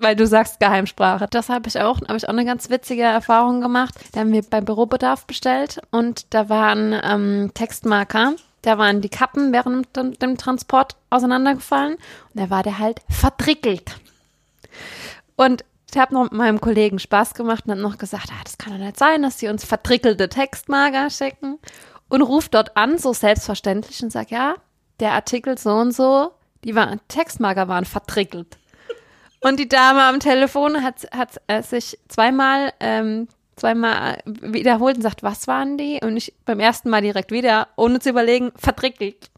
weil 0.00 0.16
du 0.16 0.26
sagst 0.26 0.58
Geheimsprache. 0.60 1.26
Das 1.30 1.48
habe 1.48 1.68
ich 1.68 1.78
auch, 1.78 2.00
habe 2.00 2.16
ich 2.16 2.24
auch 2.24 2.32
eine 2.32 2.44
ganz 2.44 2.70
witzige 2.70 3.02
Erfahrung 3.02 3.60
gemacht. 3.60 3.94
Da 4.12 4.20
haben 4.20 4.32
wir 4.32 4.42
beim 4.42 4.64
Bürobedarf 4.64 5.26
bestellt 5.26 5.80
und 5.90 6.32
da 6.34 6.48
waren 6.48 6.98
ähm, 7.04 7.50
Textmarker. 7.54 8.34
Da 8.62 8.78
waren 8.78 9.00
die 9.00 9.08
Kappen 9.08 9.52
während 9.52 9.94
dem, 9.96 10.36
Transport 10.36 10.96
auseinandergefallen 11.08 11.94
und 11.94 12.40
da 12.40 12.50
war 12.50 12.62
der 12.62 12.78
halt 12.78 13.00
vertrickelt. 13.08 13.96
Und 15.36 15.64
ich 15.90 15.98
habe 15.98 16.14
noch 16.14 16.24
mit 16.24 16.32
meinem 16.32 16.60
Kollegen 16.60 16.98
Spaß 16.98 17.34
gemacht 17.34 17.64
und 17.64 17.72
habe 17.72 17.80
noch 17.80 17.98
gesagt, 17.98 18.28
ah, 18.30 18.40
das 18.44 18.58
kann 18.58 18.74
doch 18.74 18.84
nicht 18.84 18.98
sein, 18.98 19.22
dass 19.22 19.38
sie 19.38 19.48
uns 19.48 19.64
vertrickelte 19.64 20.28
Textmarker 20.28 21.10
schicken. 21.10 21.58
Und 22.08 22.22
ruft 22.22 22.54
dort 22.54 22.76
an, 22.76 22.98
so 22.98 23.12
selbstverständlich, 23.12 24.02
und 24.02 24.10
sagt, 24.10 24.32
ja, 24.32 24.56
der 24.98 25.12
Artikel 25.12 25.56
so 25.56 25.70
und 25.74 25.92
so, 25.92 26.32
die 26.64 26.74
waren, 26.74 27.00
Textmarker 27.08 27.68
waren 27.68 27.84
vertrickelt. 27.84 28.59
Und 29.40 29.58
die 29.58 29.68
Dame 29.68 30.02
am 30.02 30.20
Telefon 30.20 30.82
hat, 30.82 31.08
hat 31.12 31.40
äh, 31.46 31.62
sich 31.62 31.98
zweimal, 32.08 32.72
ähm, 32.78 33.26
zweimal 33.56 34.18
wiederholt 34.26 34.96
und 34.96 35.02
sagt, 35.02 35.22
was 35.22 35.48
waren 35.48 35.78
die? 35.78 36.00
Und 36.02 36.16
ich 36.16 36.34
beim 36.44 36.60
ersten 36.60 36.90
Mal 36.90 37.00
direkt 37.00 37.32
wieder, 37.32 37.68
ohne 37.76 38.00
zu 38.00 38.10
überlegen, 38.10 38.52
vertrickelt. 38.56 39.30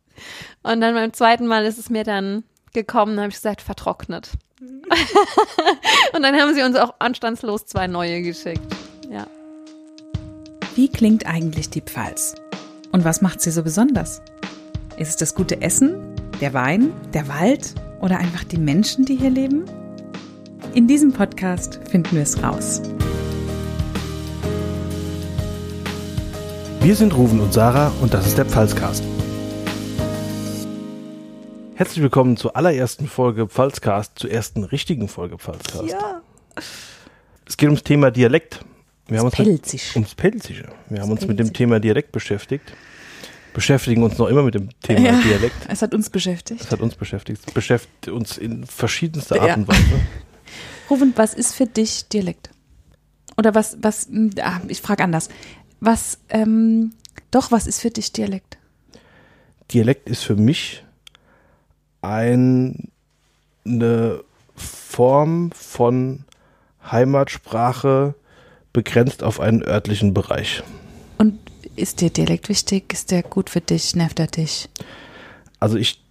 Und 0.63 0.81
dann 0.81 0.95
beim 0.95 1.13
zweiten 1.13 1.47
Mal 1.47 1.65
ist 1.65 1.79
es 1.79 1.89
mir 1.89 2.05
dann 2.05 2.43
gekommen, 2.73 3.19
habe 3.19 3.29
ich 3.29 3.37
gesagt, 3.37 3.63
vertrocknet. 3.63 4.31
und 6.15 6.23
dann 6.23 6.37
haben 6.37 6.55
sie 6.55 6.63
uns 6.63 6.77
auch 6.77 6.95
anstandslos 6.99 7.67
zwei 7.67 7.87
neue 7.87 8.23
geschickt. 8.23 8.61
Ja. 9.11 9.27
Wie 10.75 10.89
klingt 10.89 11.27
eigentlich 11.27 11.71
die 11.71 11.81
Pfalz? 11.81 12.35
Und 12.93 13.05
was 13.05 13.23
macht 13.23 13.41
sie 13.41 13.51
so 13.51 13.63
besonders? 13.63 14.21
Ist 14.97 15.11
es 15.11 15.17
das 15.17 15.35
gute 15.35 15.63
Essen, 15.63 16.15
der 16.41 16.55
Wein, 16.55 16.93
der 17.13 17.29
Wald 17.29 17.75
oder 18.01 18.19
einfach 18.19 18.45
die 18.45 18.59
Menschen, 18.59 19.05
die 19.05 19.17
hier 19.17 19.31
leben? 19.31 19.65
In 20.75 20.89
diesem 20.89 21.13
Podcast 21.13 21.81
finden 21.91 22.17
wir 22.17 22.23
es 22.23 22.43
raus. 22.43 22.81
Wir 26.81 26.97
sind 26.97 27.15
Ruven 27.15 27.41
und 27.41 27.53
Sarah 27.53 27.93
und 28.01 28.15
das 28.15 28.27
ist 28.27 28.39
der 28.39 28.47
Pfalzcast. 28.47 29.05
Herzlich 31.75 32.03
willkommen 32.03 32.39
zur 32.39 32.57
allerersten 32.57 33.07
Folge 33.07 33.49
Pfalzcast, 33.49 34.19
zur 34.19 34.31
ersten 34.31 34.65
richtigen 34.65 35.09
Folge 35.09 35.37
Pfalzcast. 35.37 35.91
Ja. 35.91 36.23
Es 37.47 37.59
geht 37.59 37.69
ums 37.69 37.83
Thema 37.83 38.11
Dialekt. 38.11 38.65
Wir 39.09 39.19
haben 39.19 39.27
uns 39.27 39.35
Pelzisch. 39.35 39.89
Mit, 39.89 39.97
ums 39.97 40.15
Pelzische. 40.15 40.69
Wir 40.89 41.03
haben 41.03 41.11
uns 41.11 41.27
mit 41.27 41.39
dem 41.39 41.53
Thema 41.53 41.81
Dialekt 41.81 42.13
beschäftigt. 42.13 42.73
Beschäftigen 43.53 44.03
uns 44.03 44.17
noch 44.17 44.29
immer 44.29 44.43
mit 44.43 44.55
dem 44.55 44.71
Thema 44.81 45.01
Ja, 45.01 45.21
Dialekt. 45.21 45.67
Es 45.69 45.83
hat 45.83 45.93
uns 45.93 46.09
beschäftigt. 46.09 46.63
Es 46.63 46.71
hat 46.71 46.81
uns 46.81 46.95
beschäftigt. 46.95 47.43
Es 47.47 47.53
beschäftigt 47.53 48.09
uns 48.09 48.39
in 48.39 48.65
verschiedenster 48.65 49.37
Ja. 49.37 49.43
Art 49.43 49.57
und 49.59 49.69
Weise. 49.69 49.83
Rufen, 50.91 51.13
was 51.17 51.35
ist 51.35 51.55
für 51.55 51.67
dich 51.67 52.09
Dialekt? 52.09 52.51
Oder 53.37 53.55
was, 53.55 53.77
was, 53.81 54.09
ah, 54.41 54.61
ich 54.69 54.81
frage 54.81 55.05
anders. 55.05 55.29
Was, 55.81 56.19
ähm, 56.29 56.93
doch, 57.31 57.51
was 57.51 57.67
ist 57.67 57.81
für 57.81 57.91
dich 57.91 58.13
Dialekt? 58.13 58.59
Dialekt 59.73 60.09
ist 60.09 60.23
für 60.23 60.37
mich 60.37 60.85
ein, 62.03 62.91
eine 63.65 64.23
Form 64.55 65.51
von 65.53 66.25
Heimatsprache 66.91 68.15
begrenzt 68.73 69.23
auf 69.23 69.41
einen 69.41 69.63
örtlichen 69.63 70.15
Bereich. 70.15 70.63
Und 71.19 71.39
ist 71.77 72.01
dir 72.01 72.11
Dialekt 72.11 72.49
wichtig? 72.49 72.93
Ist 72.93 73.11
der 73.11 73.23
gut 73.23 73.51
für 73.51 73.61
dich? 73.61 73.95
Nervt 73.97 74.19
er 74.19 74.27
dich? 74.27 74.69
Also 75.59 75.77
ich 75.77 76.03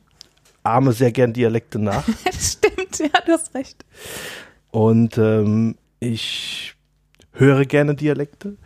ahme 0.63 0.93
sehr 0.93 1.11
gern 1.11 1.33
Dialekte 1.33 1.79
nach 1.79 2.05
Das 2.25 2.53
stimmt, 2.53 2.99
ja, 2.99 3.21
du 3.25 3.31
hast 3.31 3.53
recht. 3.53 3.85
und 4.71 5.17
ähm, 5.17 5.75
ich 5.99 6.75
höre 7.33 7.65
gerne 7.65 7.95
Dialekte 7.95 8.57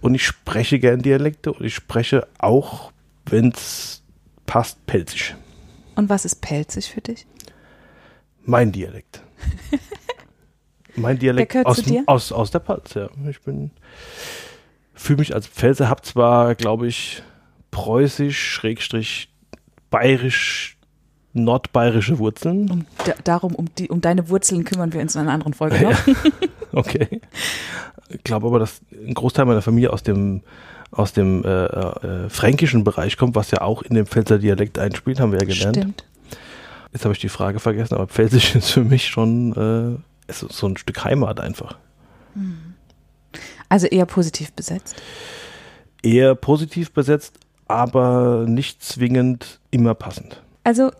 und 0.00 0.14
ich 0.14 0.26
spreche 0.26 0.78
gern 0.78 1.00
Dialekte 1.02 1.52
und 1.52 1.64
ich 1.64 1.74
spreche 1.74 2.26
auch, 2.38 2.92
wenn 3.26 3.48
es 3.48 4.02
passt, 4.46 4.84
Pelzisch. 4.86 5.34
Und 5.96 6.08
was 6.08 6.24
ist 6.24 6.40
pelzig 6.40 6.90
für 6.90 7.00
dich? 7.00 7.26
Mein 8.44 8.72
Dialekt. 8.72 9.22
mein 10.96 11.18
Dialekt 11.18 11.56
aus, 11.64 11.76
zu 11.76 11.82
dir? 11.84 12.02
aus, 12.06 12.32
aus 12.32 12.50
der 12.50 12.60
Pfalz, 12.60 12.94
ja. 12.94 13.08
Ich 13.28 13.40
bin, 13.40 13.70
fühle 14.92 15.20
mich 15.20 15.34
als 15.34 15.46
Pfälzer, 15.46 15.88
hab 15.88 16.04
zwar, 16.04 16.54
glaube 16.54 16.86
ich, 16.86 17.22
preußisch, 17.70 18.52
schrägstrich, 18.52 19.32
bayerisch, 19.90 20.73
nordbayerische 21.34 22.18
Wurzeln. 22.18 22.70
Um, 22.70 22.86
da, 23.04 23.12
darum, 23.24 23.54
um, 23.54 23.66
die, 23.76 23.88
um 23.88 24.00
deine 24.00 24.28
Wurzeln 24.28 24.64
kümmern 24.64 24.92
wir 24.92 25.00
uns 25.00 25.14
in 25.14 25.22
einer 25.22 25.32
anderen 25.32 25.54
Folge 25.54 25.80
noch. 25.82 25.98
Okay. 26.72 27.20
Ich 28.08 28.24
glaube 28.24 28.48
aber, 28.48 28.58
dass 28.58 28.80
ein 28.90 29.14
Großteil 29.14 29.44
meiner 29.44 29.62
Familie 29.62 29.92
aus 29.92 30.02
dem 30.02 30.42
aus 30.90 31.12
dem 31.12 31.44
äh, 31.44 31.64
äh, 31.64 32.28
fränkischen 32.28 32.84
Bereich 32.84 33.16
kommt, 33.16 33.34
was 33.34 33.50
ja 33.50 33.60
auch 33.60 33.82
in 33.82 33.94
dem 33.94 34.06
Pfälzer 34.06 34.38
Dialekt 34.38 34.78
einspielt, 34.78 35.20
haben 35.20 35.32
wir 35.32 35.40
ja 35.40 35.46
gelernt. 35.46 35.76
Stimmt. 35.76 36.04
Jetzt 36.92 37.04
habe 37.04 37.12
ich 37.12 37.20
die 37.20 37.28
Frage 37.28 37.58
vergessen, 37.58 37.94
aber 37.94 38.06
Pfälzisch 38.06 38.54
ist 38.56 38.70
für 38.70 38.84
mich 38.84 39.08
schon 39.08 39.98
äh, 40.28 40.32
so 40.32 40.66
ein 40.66 40.76
Stück 40.76 41.04
Heimat 41.04 41.40
einfach. 41.40 41.76
Also 43.68 43.86
eher 43.88 44.06
positiv 44.06 44.52
besetzt. 44.52 44.94
Eher 46.02 46.34
positiv 46.34 46.92
besetzt, 46.92 47.38
aber 47.66 48.44
nicht 48.46 48.82
zwingend 48.82 49.60
immer 49.70 49.94
passend. 49.94 50.42
Also 50.62 50.90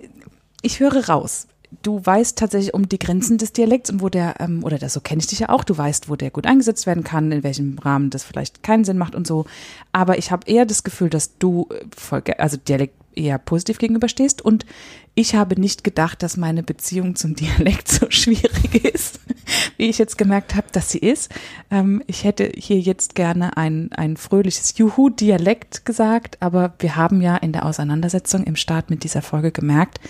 ich 0.65 0.81
höre 0.81 1.09
raus. 1.09 1.47
Du 1.83 2.01
weißt 2.05 2.39
tatsächlich 2.39 2.73
um 2.73 2.89
die 2.89 2.99
Grenzen 2.99 3.37
des 3.37 3.53
Dialekts 3.53 3.91
und 3.91 4.01
wo 4.01 4.09
der, 4.09 4.37
ähm, 4.41 4.63
oder 4.63 4.79
das 4.79 4.93
so 4.93 5.01
kenne 5.01 5.21
ich 5.21 5.27
dich 5.27 5.41
ja 5.41 5.49
auch, 5.49 5.65
du 5.65 5.77
weißt, 5.77 6.09
wo 6.09 6.15
der 6.15 6.31
gut 6.31 6.47
eingesetzt 6.47 6.87
werden 6.87 7.03
kann, 7.03 7.33
in 7.33 7.43
welchem 7.43 7.79
Rahmen 7.79 8.11
das 8.11 8.23
vielleicht 8.23 8.63
keinen 8.63 8.85
Sinn 8.85 8.97
macht 8.97 9.15
und 9.15 9.27
so. 9.27 9.45
Aber 9.91 10.17
ich 10.17 10.31
habe 10.31 10.47
eher 10.47 10.67
das 10.67 10.85
Gefühl, 10.85 11.11
dass 11.11 11.37
du 11.39 11.69
äh, 11.71 11.85
voll, 11.97 12.23
also 12.39 12.57
Dialekt 12.57 12.95
eher 13.17 13.39
positiv 13.39 13.79
gegenüberstehst 13.79 14.43
und 14.43 14.67
ich 15.15 15.37
habe 15.37 15.61
nicht 15.61 15.85
gedacht, 15.85 16.23
dass 16.23 16.37
meine 16.37 16.63
Beziehung 16.63 17.17
zum 17.17 17.35
Dialekt 17.37 17.89
so 17.89 18.07
schwierig 18.11 18.85
ist, 18.85 19.21
wie 19.77 19.89
ich 19.89 19.99
jetzt 19.99 20.19
gemerkt 20.19 20.55
habe, 20.55 20.67
dass 20.73 20.91
sie 20.91 20.99
ist. 20.99 21.31
Ähm, 21.71 22.03
ich 22.07 22.25
hätte 22.25 22.51
hier 22.57 22.79
jetzt 22.79 23.15
gerne 23.15 23.57
ein, 23.57 23.93
ein 23.93 24.17
fröhliches 24.17 24.77
Juhu-Dialekt 24.77 25.85
gesagt, 25.85 26.39
aber 26.41 26.75
wir 26.79 26.97
haben 26.97 27.21
ja 27.21 27.37
in 27.37 27.53
der 27.53 27.67
Auseinandersetzung 27.67 28.45
im 28.45 28.57
Start 28.57 28.91
mit 28.91 29.05
dieser 29.05 29.23
Folge 29.23 29.53
gemerkt, 29.53 30.01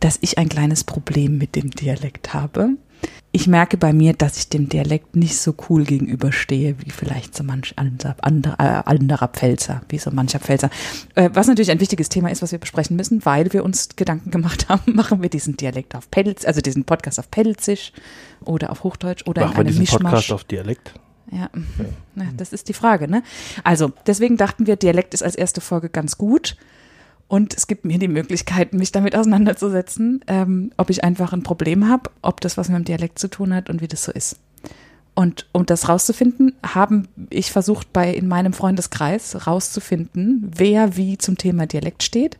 dass 0.00 0.18
ich 0.20 0.38
ein 0.38 0.48
kleines 0.48 0.84
Problem 0.84 1.38
mit 1.38 1.56
dem 1.56 1.70
Dialekt 1.70 2.34
habe. 2.34 2.70
Ich 3.30 3.46
merke 3.46 3.76
bei 3.76 3.92
mir, 3.92 4.14
dass 4.14 4.38
ich 4.38 4.48
dem 4.48 4.68
Dialekt 4.68 5.14
nicht 5.14 5.36
so 5.36 5.54
cool 5.68 5.84
gegenüberstehe, 5.84 6.76
wie 6.80 6.90
vielleicht 6.90 7.36
so 7.36 7.44
manch 7.44 7.74
anderer, 7.76 8.16
anderer, 8.22 8.58
äh, 8.58 8.90
anderer 8.90 9.28
Pfälzer, 9.28 9.82
wie 9.88 9.98
so 9.98 10.10
mancher 10.10 10.40
Pfälzer. 10.40 10.70
Äh, 11.14 11.30
was 11.34 11.46
natürlich 11.46 11.70
ein 11.70 11.78
wichtiges 11.80 12.08
Thema 12.08 12.30
ist, 12.30 12.42
was 12.42 12.52
wir 12.52 12.58
besprechen 12.58 12.96
müssen, 12.96 13.24
weil 13.24 13.52
wir 13.52 13.64
uns 13.64 13.90
Gedanken 13.96 14.30
gemacht 14.30 14.68
haben, 14.68 14.94
machen 14.96 15.22
wir 15.22 15.28
diesen 15.28 15.56
Dialekt 15.56 15.94
auf 15.94 16.10
Pelz, 16.10 16.44
also 16.44 16.60
diesen 16.60 16.84
Podcast 16.84 17.18
auf 17.18 17.30
Pelzisch 17.30 17.92
oder 18.44 18.70
auf 18.70 18.82
Hochdeutsch 18.82 19.26
oder 19.26 19.42
Machen 19.42 19.50
in 19.50 19.56
wir 19.56 19.60
einem 19.60 19.68
diesen 19.68 19.80
Mischmasch. 19.82 20.12
Podcast 20.12 20.32
auf 20.32 20.44
Dialekt? 20.44 20.94
Ja, 21.30 21.50
Na, 22.14 22.24
das 22.36 22.54
ist 22.54 22.68
die 22.68 22.72
Frage, 22.72 23.06
ne? 23.06 23.22
Also, 23.62 23.92
deswegen 24.06 24.38
dachten 24.38 24.66
wir, 24.66 24.76
Dialekt 24.76 25.12
ist 25.12 25.22
als 25.22 25.34
erste 25.34 25.60
Folge 25.60 25.90
ganz 25.90 26.16
gut. 26.16 26.56
Und 27.28 27.54
es 27.54 27.66
gibt 27.66 27.84
mir 27.84 27.98
die 27.98 28.08
Möglichkeit, 28.08 28.72
mich 28.72 28.90
damit 28.90 29.14
auseinanderzusetzen, 29.14 30.24
ähm, 30.26 30.72
ob 30.78 30.88
ich 30.88 31.04
einfach 31.04 31.34
ein 31.34 31.42
Problem 31.42 31.88
habe, 31.88 32.10
ob 32.22 32.40
das 32.40 32.56
was 32.56 32.68
mit 32.68 32.78
dem 32.78 32.84
Dialekt 32.84 33.18
zu 33.18 33.28
tun 33.28 33.54
hat 33.54 33.68
und 33.68 33.82
wie 33.82 33.88
das 33.88 34.04
so 34.04 34.12
ist. 34.12 34.36
Und 35.14 35.46
um 35.52 35.66
das 35.66 35.88
rauszufinden, 35.88 36.54
haben 36.64 37.08
ich 37.28 37.52
versucht, 37.52 37.92
bei 37.92 38.14
in 38.14 38.28
meinem 38.28 38.52
Freundeskreis 38.52 39.46
rauszufinden, 39.46 40.50
wer 40.54 40.96
wie 40.96 41.18
zum 41.18 41.36
Thema 41.36 41.66
Dialekt 41.66 42.02
steht. 42.02 42.38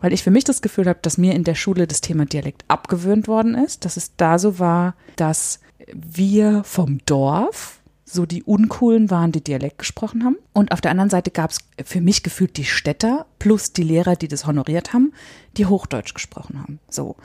Weil 0.00 0.12
ich 0.12 0.22
für 0.22 0.30
mich 0.30 0.44
das 0.44 0.62
Gefühl 0.62 0.86
habe, 0.86 0.98
dass 1.02 1.18
mir 1.18 1.34
in 1.34 1.44
der 1.44 1.54
Schule 1.54 1.86
das 1.86 2.02
Thema 2.02 2.26
Dialekt 2.26 2.64
abgewöhnt 2.68 3.26
worden 3.26 3.54
ist, 3.54 3.84
dass 3.84 3.96
es 3.96 4.14
da 4.16 4.38
so 4.38 4.58
war, 4.58 4.94
dass 5.16 5.60
wir 5.94 6.62
vom 6.64 6.98
Dorf 7.06 7.80
so 8.12 8.26
die 8.26 8.42
Uncoolen 8.42 9.10
waren, 9.10 9.32
die 9.32 9.42
Dialekt 9.42 9.78
gesprochen 9.78 10.24
haben. 10.24 10.36
Und 10.52 10.72
auf 10.72 10.80
der 10.80 10.90
anderen 10.90 11.10
Seite 11.10 11.30
gab 11.30 11.50
es 11.50 11.60
für 11.84 12.00
mich 12.00 12.22
gefühlt 12.22 12.56
die 12.56 12.64
Städter 12.64 13.26
plus 13.38 13.72
die 13.72 13.82
Lehrer, 13.82 14.16
die 14.16 14.28
das 14.28 14.46
honoriert 14.46 14.92
haben, 14.92 15.12
die 15.56 15.66
Hochdeutsch 15.66 16.14
gesprochen 16.14 16.60
haben. 16.60 16.78
So. 16.88 17.16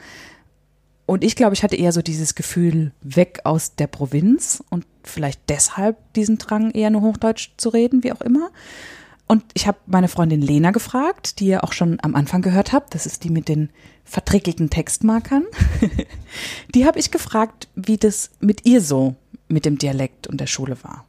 Und 1.06 1.24
ich 1.24 1.36
glaube, 1.36 1.54
ich 1.54 1.64
hatte 1.64 1.76
eher 1.76 1.92
so 1.92 2.02
dieses 2.02 2.36
Gefühl 2.36 2.92
weg 3.02 3.42
aus 3.44 3.76
der 3.76 3.88
Provinz 3.88 4.64
und 4.70 4.86
vielleicht 5.04 5.42
deshalb 5.50 5.98
diesen 6.14 6.38
Drang, 6.38 6.72
eher 6.72 6.90
nur 6.90 7.02
Hochdeutsch 7.02 7.52
zu 7.58 7.70
reden, 7.70 8.04
wie 8.04 8.12
auch 8.12 8.22
immer. 8.22 8.50
Und 9.28 9.44
ich 9.54 9.68
habe 9.68 9.78
meine 9.88 10.08
Freundin 10.08 10.42
Lena 10.42 10.72
gefragt, 10.72 11.40
die 11.40 11.48
ihr 11.48 11.64
auch 11.66 11.74
schon 11.74 11.98
am 12.02 12.16
Anfang 12.16 12.42
gehört 12.42 12.72
habt. 12.72 12.96
Das 12.96 13.06
ist 13.06 13.26
die 13.26 13.30
mit 13.30 13.50
den 13.50 13.70
vertrickelten 14.06 14.70
Textmarkern. 14.70 15.44
die 16.74 16.86
habe 16.86 16.98
ich 16.98 17.12
gefragt, 17.12 17.68
wie 17.76 17.98
das 17.98 18.32
mit 18.40 18.66
ihr 18.66 18.80
so 18.82 19.16
mit 19.48 19.66
dem 19.66 19.78
Dialekt 19.78 20.28
und 20.28 20.40
der 20.40 20.48
Schule 20.48 20.78
war. 20.84 21.06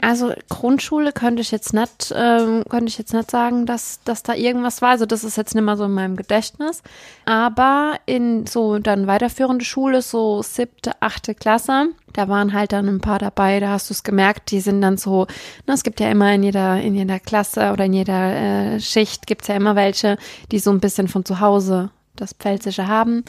Also 0.00 0.32
Grundschule 0.48 1.12
könnte 1.12 1.42
ich 1.42 1.50
jetzt 1.50 1.74
nicht, 1.74 2.14
ähm, 2.16 2.62
könnte 2.68 2.86
ich 2.86 2.98
jetzt 2.98 3.12
nicht 3.12 3.30
sagen, 3.30 3.66
dass, 3.66 4.00
dass 4.04 4.22
da 4.22 4.34
irgendwas 4.34 4.80
war. 4.80 4.90
Also 4.90 5.06
das 5.06 5.24
ist 5.24 5.36
jetzt 5.36 5.54
nicht 5.54 5.64
mehr 5.64 5.76
so 5.76 5.84
in 5.84 5.92
meinem 5.92 6.16
Gedächtnis. 6.16 6.82
Aber 7.24 7.96
in 8.06 8.46
so 8.46 8.78
dann 8.78 9.08
weiterführende 9.08 9.64
Schule, 9.64 10.02
so 10.02 10.42
siebte, 10.42 10.92
achte 11.00 11.34
Klasse, 11.34 11.88
da 12.12 12.28
waren 12.28 12.52
halt 12.52 12.72
dann 12.72 12.88
ein 12.88 13.00
paar 13.00 13.18
dabei, 13.18 13.58
da 13.60 13.70
hast 13.70 13.90
du 13.90 13.94
es 13.94 14.04
gemerkt, 14.04 14.50
die 14.50 14.60
sind 14.60 14.80
dann 14.82 14.96
so, 14.96 15.26
na, 15.66 15.74
es 15.74 15.82
gibt 15.82 16.00
ja 16.00 16.10
immer 16.10 16.32
in 16.32 16.44
jeder, 16.44 16.80
in 16.80 16.94
jeder 16.94 17.18
Klasse 17.18 17.72
oder 17.72 17.84
in 17.84 17.92
jeder 17.92 18.74
äh, 18.74 18.80
Schicht 18.80 19.26
gibt 19.26 19.42
es 19.42 19.48
ja 19.48 19.56
immer 19.56 19.74
welche, 19.74 20.16
die 20.52 20.60
so 20.60 20.70
ein 20.70 20.80
bisschen 20.80 21.08
von 21.08 21.24
zu 21.24 21.40
Hause 21.40 21.90
das 22.20 22.32
Pfälzische 22.32 22.86
haben. 22.86 23.24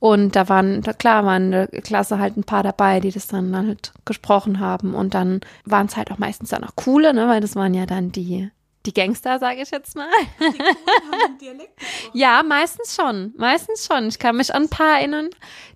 Und 0.00 0.34
da 0.34 0.48
waren, 0.48 0.82
klar, 0.82 1.26
waren 1.26 1.44
in 1.44 1.50
der 1.50 1.68
Klasse 1.82 2.18
halt 2.18 2.36
ein 2.36 2.44
paar 2.44 2.62
dabei, 2.62 3.00
die 3.00 3.10
das 3.10 3.26
dann 3.26 3.54
halt 3.54 3.92
gesprochen 4.06 4.58
haben. 4.58 4.94
Und 4.94 5.12
dann 5.12 5.40
waren 5.66 5.86
es 5.86 5.96
halt 5.96 6.10
auch 6.10 6.18
meistens 6.18 6.48
dann 6.48 6.64
auch 6.64 6.74
coole, 6.74 7.12
ne, 7.12 7.28
weil 7.28 7.42
das 7.42 7.54
waren 7.54 7.74
ja 7.74 7.84
dann 7.84 8.10
die, 8.10 8.50
die 8.86 8.94
Gangster, 8.94 9.38
sage 9.38 9.60
ich 9.60 9.70
jetzt 9.70 9.94
mal. 9.94 10.08
ja, 12.14 12.42
meistens 12.42 12.94
schon. 12.94 13.34
Meistens 13.36 13.86
schon. 13.86 14.08
Ich 14.08 14.18
kann 14.18 14.36
mich 14.36 14.54
an 14.54 14.62
ein 14.62 14.68
paar 14.70 14.98
erinnern, 14.98 15.28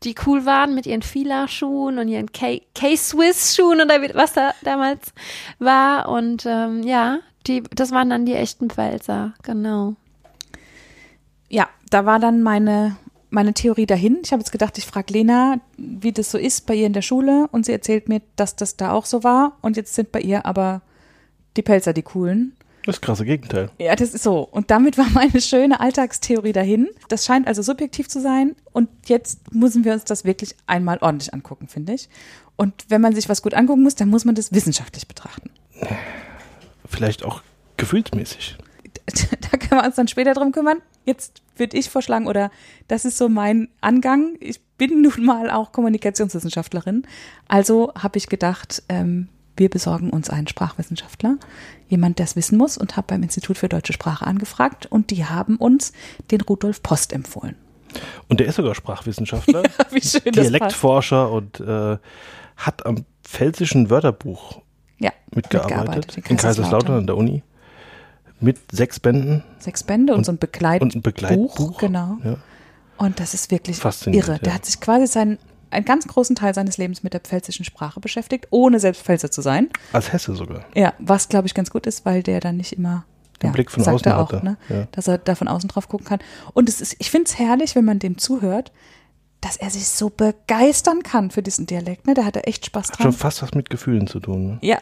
die 0.04 0.14
cool 0.26 0.46
waren 0.46 0.74
mit 0.74 0.86
ihren 0.86 1.02
Fila-Schuhen 1.02 1.98
und 1.98 2.08
ihren 2.08 2.32
K-Swiss-Schuhen 2.32 3.82
oder 3.82 4.00
was 4.14 4.32
da 4.32 4.54
damals 4.62 5.12
war. 5.58 6.08
Und 6.08 6.46
ähm, 6.46 6.82
ja, 6.82 7.18
die, 7.46 7.62
das 7.62 7.90
waren 7.90 8.08
dann 8.08 8.24
die 8.24 8.34
echten 8.34 8.70
Pfälzer, 8.70 9.34
genau. 9.42 9.96
Ja, 11.50 11.68
da 11.94 12.04
war 12.04 12.18
dann 12.18 12.42
meine 12.42 12.96
meine 13.30 13.52
Theorie 13.52 13.86
dahin. 13.86 14.18
Ich 14.22 14.32
habe 14.32 14.40
jetzt 14.40 14.52
gedacht, 14.52 14.78
ich 14.78 14.86
frage 14.86 15.12
Lena, 15.12 15.60
wie 15.76 16.12
das 16.12 16.30
so 16.30 16.38
ist 16.38 16.66
bei 16.66 16.74
ihr 16.74 16.86
in 16.86 16.92
der 16.92 17.02
Schule 17.02 17.48
und 17.50 17.66
sie 17.66 17.72
erzählt 17.72 18.08
mir, 18.08 18.20
dass 18.36 18.54
das 18.54 18.76
da 18.76 18.92
auch 18.92 19.06
so 19.06 19.24
war 19.24 19.58
und 19.60 19.76
jetzt 19.76 19.94
sind 19.94 20.12
bei 20.12 20.20
ihr 20.20 20.46
aber 20.46 20.82
die 21.56 21.62
Pelzer 21.62 21.92
die 21.92 22.02
coolen. 22.02 22.56
Das 22.84 23.00
krasse 23.00 23.24
Gegenteil. 23.24 23.70
Ja, 23.78 23.96
das 23.96 24.12
ist 24.14 24.22
so. 24.22 24.40
Und 24.40 24.70
damit 24.70 24.98
war 24.98 25.08
meine 25.10 25.40
schöne 25.40 25.80
Alltagstheorie 25.80 26.52
dahin. 26.52 26.88
Das 27.08 27.24
scheint 27.24 27.46
also 27.46 27.62
subjektiv 27.62 28.08
zu 28.08 28.20
sein. 28.20 28.54
Und 28.72 28.88
jetzt 29.06 29.52
müssen 29.52 29.84
wir 29.84 29.94
uns 29.94 30.04
das 30.04 30.24
wirklich 30.24 30.54
einmal 30.66 30.98
ordentlich 31.00 31.32
angucken, 31.32 31.66
finde 31.66 31.94
ich. 31.94 32.08
Und 32.56 32.74
wenn 32.88 33.00
man 33.00 33.14
sich 33.14 33.28
was 33.28 33.42
gut 33.42 33.54
angucken 33.54 33.82
muss, 33.82 33.94
dann 33.94 34.10
muss 34.10 34.24
man 34.24 34.34
das 34.34 34.52
wissenschaftlich 34.52 35.08
betrachten. 35.08 35.50
Vielleicht 36.86 37.24
auch 37.24 37.42
gefühlsmäßig. 37.76 38.58
Da 39.50 39.58
können 39.58 39.82
wir 39.82 39.84
uns 39.84 39.96
dann 39.96 40.08
später 40.08 40.34
drum 40.34 40.52
kümmern. 40.52 40.78
Jetzt 41.04 41.42
würde 41.56 41.76
ich 41.76 41.90
vorschlagen, 41.90 42.26
oder 42.26 42.50
das 42.88 43.04
ist 43.04 43.18
so 43.18 43.28
mein 43.28 43.68
Angang. 43.80 44.36
Ich 44.40 44.60
bin 44.78 45.02
nun 45.02 45.24
mal 45.24 45.50
auch 45.50 45.72
Kommunikationswissenschaftlerin. 45.72 47.06
Also 47.48 47.92
habe 47.94 48.18
ich 48.18 48.28
gedacht, 48.28 48.82
ähm, 48.88 49.28
wir 49.56 49.70
besorgen 49.70 50.10
uns 50.10 50.30
einen 50.30 50.48
Sprachwissenschaftler, 50.48 51.36
jemand, 51.88 52.18
der 52.18 52.24
es 52.24 52.34
wissen 52.34 52.58
muss, 52.58 52.76
und 52.76 52.96
habe 52.96 53.06
beim 53.08 53.22
Institut 53.22 53.56
für 53.56 53.68
deutsche 53.68 53.92
Sprache 53.92 54.26
angefragt 54.26 54.86
und 54.86 55.10
die 55.10 55.24
haben 55.26 55.56
uns 55.56 55.92
den 56.30 56.40
Rudolf 56.40 56.82
Post 56.82 57.12
empfohlen. 57.12 57.54
Und 58.28 58.40
der 58.40 58.48
ist 58.48 58.56
sogar 58.56 58.74
Sprachwissenschaftler, 58.74 59.62
ja, 59.92 60.00
schön 60.00 60.32
Dialektforscher 60.32 61.30
und 61.30 61.60
äh, 61.60 61.98
hat 62.56 62.84
am 62.84 63.04
pfälzischen 63.22 63.90
Wörterbuch 63.90 64.60
ja, 64.98 65.12
mitgearbeitet, 65.32 66.16
mitgearbeitet 66.16 66.30
in 66.30 66.36
Kaiserslautern 66.36 66.98
an 66.98 67.06
der 67.06 67.16
Uni. 67.16 67.42
Mit 68.40 68.58
sechs 68.72 69.00
Bänden. 69.00 69.42
Sechs 69.58 69.82
Bände 69.82 70.12
und, 70.12 70.18
und 70.18 70.24
so 70.24 70.32
ein, 70.32 70.38
Begleit 70.38 70.82
und 70.82 70.94
ein 70.94 71.02
Begleitbuch. 71.02 71.56
Buch, 71.56 71.78
genau. 71.78 72.18
Ja. 72.24 72.36
Und 72.96 73.20
das 73.20 73.34
ist 73.34 73.50
wirklich 73.50 73.80
irre. 74.06 74.38
Der 74.38 74.54
hat 74.54 74.64
sich 74.64 74.80
quasi 74.80 75.06
seinen, 75.06 75.38
einen 75.70 75.84
ganz 75.84 76.06
großen 76.06 76.36
Teil 76.36 76.54
seines 76.54 76.78
Lebens 76.78 77.02
mit 77.02 77.12
der 77.12 77.20
pfälzischen 77.20 77.64
Sprache 77.64 78.00
beschäftigt, 78.00 78.48
ohne 78.50 78.80
selbst 78.80 79.02
Pfälzer 79.02 79.30
zu 79.30 79.42
sein. 79.42 79.68
Als 79.92 80.12
Hesse 80.12 80.34
sogar. 80.34 80.64
Ja, 80.74 80.92
was 80.98 81.28
glaube 81.28 81.46
ich 81.46 81.54
ganz 81.54 81.70
gut 81.70 81.86
ist, 81.86 82.04
weil 82.04 82.22
der 82.22 82.40
dann 82.40 82.56
nicht 82.56 82.72
immer 82.72 83.04
den 83.42 83.48
ja, 83.48 83.52
Blick 83.52 83.70
von 83.70 83.86
außen 83.86 84.12
auch, 84.12 84.32
hatte. 84.32 84.44
Ne, 84.44 84.56
ja. 84.68 84.86
dass 84.92 85.08
er 85.08 85.18
da 85.18 85.34
von 85.34 85.48
außen 85.48 85.68
drauf 85.68 85.88
gucken 85.88 86.06
kann. 86.06 86.20
Und 86.52 86.68
es 86.68 86.80
ist, 86.80 86.96
ich 86.98 87.10
finde 87.10 87.28
es 87.28 87.38
herrlich, 87.38 87.74
wenn 87.74 87.84
man 87.84 87.98
dem 87.98 88.18
zuhört, 88.18 88.72
dass 89.40 89.56
er 89.56 89.70
sich 89.70 89.86
so 89.88 90.08
begeistern 90.08 91.02
kann 91.02 91.30
für 91.30 91.42
diesen 91.42 91.66
Dialekt. 91.66 92.06
Ne? 92.06 92.14
Der 92.14 92.24
hat 92.24 92.36
da 92.36 92.40
echt 92.40 92.64
Spaß 92.66 92.88
dran. 92.88 92.98
Hat 92.98 93.02
schon 93.02 93.12
fast 93.12 93.42
was 93.42 93.52
mit 93.54 93.68
Gefühlen 93.68 94.06
zu 94.06 94.20
tun. 94.20 94.46
Ne? 94.46 94.58
Ja, 94.62 94.78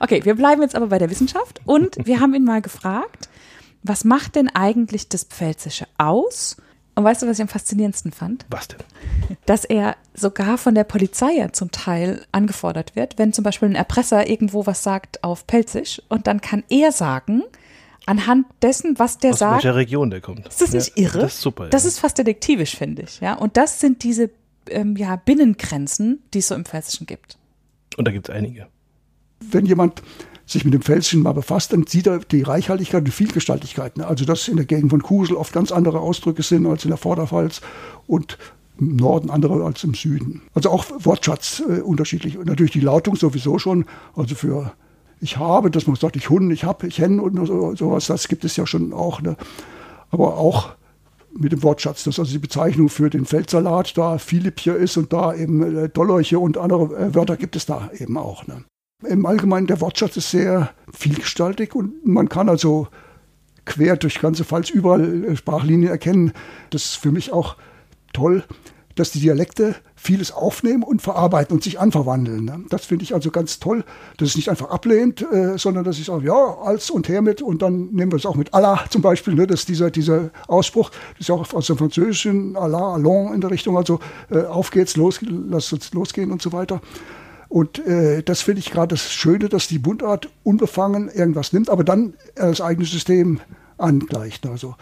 Okay, 0.00 0.24
wir 0.24 0.34
bleiben 0.34 0.62
jetzt 0.62 0.74
aber 0.74 0.88
bei 0.88 0.98
der 0.98 1.10
Wissenschaft 1.10 1.60
und 1.64 1.96
wir 2.04 2.20
haben 2.20 2.34
ihn 2.34 2.44
mal 2.44 2.62
gefragt, 2.62 3.28
was 3.82 4.04
macht 4.04 4.36
denn 4.36 4.48
eigentlich 4.48 5.08
das 5.08 5.24
Pfälzische 5.24 5.86
aus? 5.98 6.56
Und 6.94 7.04
weißt 7.04 7.22
du, 7.22 7.26
was 7.26 7.38
ich 7.38 7.42
am 7.42 7.48
faszinierendsten 7.48 8.12
fand? 8.12 8.44
Was 8.50 8.68
denn? 8.68 8.78
Dass 9.46 9.64
er 9.64 9.96
sogar 10.12 10.58
von 10.58 10.74
der 10.74 10.84
Polizei 10.84 11.32
ja 11.32 11.52
zum 11.52 11.70
Teil 11.70 12.26
angefordert 12.32 12.96
wird, 12.96 13.16
wenn 13.16 13.32
zum 13.32 13.44
Beispiel 13.44 13.68
ein 13.68 13.74
Erpresser 13.74 14.28
irgendwo 14.28 14.66
was 14.66 14.82
sagt 14.82 15.24
auf 15.24 15.46
Pelzisch 15.46 16.02
und 16.08 16.26
dann 16.26 16.40
kann 16.40 16.62
er 16.68 16.92
sagen, 16.92 17.42
anhand 18.06 18.46
dessen, 18.60 18.98
was 18.98 19.18
der 19.18 19.32
Aus 19.32 19.38
sagt. 19.38 19.58
Aus 19.58 19.64
welcher 19.64 19.76
Region 19.76 20.10
der 20.10 20.20
kommt. 20.20 20.46
Ist 20.46 20.60
das 20.60 20.72
nicht 20.72 20.98
ja, 20.98 21.04
irre? 21.04 21.20
Das 21.20 21.34
ist 21.34 21.40
super. 21.40 21.64
Ja. 21.64 21.70
Das 21.70 21.84
ist 21.84 21.98
fast 21.98 22.18
detektivisch, 22.18 22.76
finde 22.76 23.02
ich. 23.02 23.20
Ja, 23.20 23.34
und 23.34 23.56
das 23.56 23.80
sind 23.80 24.02
diese 24.02 24.30
ähm, 24.68 24.96
ja, 24.96 25.16
Binnengrenzen, 25.16 26.22
die 26.34 26.40
es 26.40 26.48
so 26.48 26.54
im 26.54 26.64
Pfälzischen 26.64 27.06
gibt. 27.06 27.38
Und 27.96 28.06
da 28.06 28.12
gibt 28.12 28.28
es 28.28 28.34
einige 28.34 28.66
wenn 29.40 29.66
jemand 29.66 30.02
sich 30.46 30.64
mit 30.64 30.74
dem 30.74 30.82
Pfälzischen 30.82 31.22
mal 31.22 31.32
befasst, 31.32 31.72
dann 31.72 31.86
sieht 31.86 32.06
er 32.06 32.18
die 32.18 32.42
Reichhaltigkeit 32.42 33.00
und 33.00 33.04
die 33.06 33.12
Vielgestaltigkeit. 33.12 33.96
Ne? 33.96 34.06
Also 34.06 34.24
dass 34.24 34.48
in 34.48 34.56
der 34.56 34.66
Gegend 34.66 34.90
von 34.90 35.02
Kusel 35.02 35.36
oft 35.36 35.52
ganz 35.52 35.70
andere 35.70 36.00
Ausdrücke 36.00 36.42
sind 36.42 36.66
als 36.66 36.84
in 36.84 36.90
der 36.90 36.98
Vorderpfalz 36.98 37.60
und 38.06 38.36
im 38.78 38.96
Norden 38.96 39.30
andere 39.30 39.62
als 39.64 39.84
im 39.84 39.94
Süden. 39.94 40.42
Also 40.54 40.70
auch 40.70 40.86
Wortschatz 40.98 41.62
äh, 41.68 41.80
unterschiedlich. 41.80 42.36
Und 42.36 42.46
natürlich 42.46 42.72
die 42.72 42.80
Lautung 42.80 43.14
sowieso 43.14 43.58
schon. 43.58 43.84
Also 44.16 44.34
für 44.34 44.72
ich 45.20 45.36
habe, 45.36 45.70
dass 45.70 45.86
man 45.86 45.96
sagt, 45.96 46.16
ich 46.16 46.30
hun, 46.30 46.50
ich 46.50 46.64
hab, 46.64 46.82
ich 46.82 46.98
hen 46.98 47.20
und 47.20 47.46
so, 47.46 47.74
sowas, 47.76 48.06
das 48.06 48.26
gibt 48.26 48.44
es 48.44 48.56
ja 48.56 48.66
schon 48.66 48.92
auch. 48.92 49.20
Ne? 49.20 49.36
Aber 50.10 50.38
auch 50.38 50.70
mit 51.32 51.52
dem 51.52 51.62
Wortschatz, 51.62 52.04
dass 52.04 52.18
also 52.18 52.32
die 52.32 52.38
Bezeichnung 52.38 52.88
für 52.88 53.10
den 53.10 53.24
Feldsalat 53.24 53.96
da 53.96 54.18
Philipp 54.18 54.58
hier 54.58 54.76
ist 54.76 54.96
und 54.96 55.12
da 55.12 55.34
eben 55.34 55.76
äh, 55.76 55.88
Dollorche 55.88 56.38
und 56.38 56.58
andere 56.58 56.96
äh, 56.96 57.14
Wörter 57.14 57.36
gibt 57.36 57.54
es 57.54 57.66
da 57.66 57.90
eben 57.96 58.16
auch. 58.16 58.46
Ne? 58.46 58.64
Im 59.08 59.26
Allgemeinen, 59.26 59.66
der 59.66 59.80
Wortschatz 59.80 60.16
ist 60.16 60.30
sehr 60.30 60.70
vielgestaltig 60.92 61.74
und 61.74 62.06
man 62.06 62.28
kann 62.28 62.48
also 62.48 62.88
quer 63.64 63.96
durch 63.96 64.20
ganze 64.20 64.44
Pfalz 64.44 64.70
überall 64.70 65.24
äh, 65.24 65.36
Sprachlinien 65.36 65.90
erkennen. 65.90 66.32
Das 66.70 66.84
ist 66.84 66.94
für 66.96 67.12
mich 67.12 67.32
auch 67.32 67.56
toll, 68.12 68.44
dass 68.96 69.12
die 69.12 69.20
Dialekte 69.20 69.76
vieles 69.94 70.32
aufnehmen 70.32 70.82
und 70.82 71.00
verarbeiten 71.00 71.54
und 71.54 71.62
sich 71.62 71.78
anverwandeln. 71.78 72.44
Ne? 72.44 72.64
Das 72.68 72.84
finde 72.84 73.04
ich 73.04 73.14
also 73.14 73.30
ganz 73.30 73.60
toll, 73.60 73.84
dass 74.16 74.30
es 74.30 74.36
nicht 74.36 74.50
einfach 74.50 74.70
ablehnt, 74.70 75.22
äh, 75.32 75.56
sondern 75.56 75.84
dass 75.84 75.98
ich 75.98 76.06
sage, 76.06 76.26
ja, 76.26 76.56
als 76.62 76.90
und 76.90 77.08
her 77.08 77.22
mit 77.22 77.40
und 77.40 77.62
dann 77.62 77.90
nehmen 77.92 78.12
wir 78.12 78.16
es 78.16 78.26
auch 78.26 78.34
mit 78.34 78.52
Allah 78.52 78.84
zum 78.90 79.02
Beispiel, 79.02 79.34
ne? 79.34 79.46
dass 79.46 79.64
dieser, 79.64 79.90
dieser 79.90 80.30
Ausspruch, 80.48 80.90
das 80.90 81.20
ist 81.20 81.28
ja 81.28 81.34
auch 81.34 81.52
aus 81.54 81.66
dem 81.66 81.78
Französischen, 81.78 82.56
Allah, 82.56 82.94
allons 82.94 83.34
in 83.34 83.40
der 83.40 83.50
Richtung, 83.50 83.76
also 83.76 84.00
äh, 84.30 84.42
auf 84.42 84.70
geht's, 84.70 84.96
los, 84.96 85.20
lass 85.22 85.72
uns 85.72 85.92
losgehen 85.92 86.32
und 86.32 86.42
so 86.42 86.52
weiter. 86.52 86.80
Und 87.50 87.84
äh, 87.84 88.22
das 88.22 88.42
finde 88.42 88.60
ich 88.60 88.70
gerade 88.70 88.94
das 88.94 89.12
Schöne, 89.12 89.48
dass 89.48 89.66
die 89.66 89.80
Mundart 89.80 90.30
unbefangen 90.44 91.08
irgendwas 91.08 91.52
nimmt, 91.52 91.68
aber 91.68 91.82
dann 91.82 92.14
das 92.36 92.60
eigene 92.60 92.86
System 92.86 93.40
angleicht. 93.76 94.46
Also. 94.46 94.76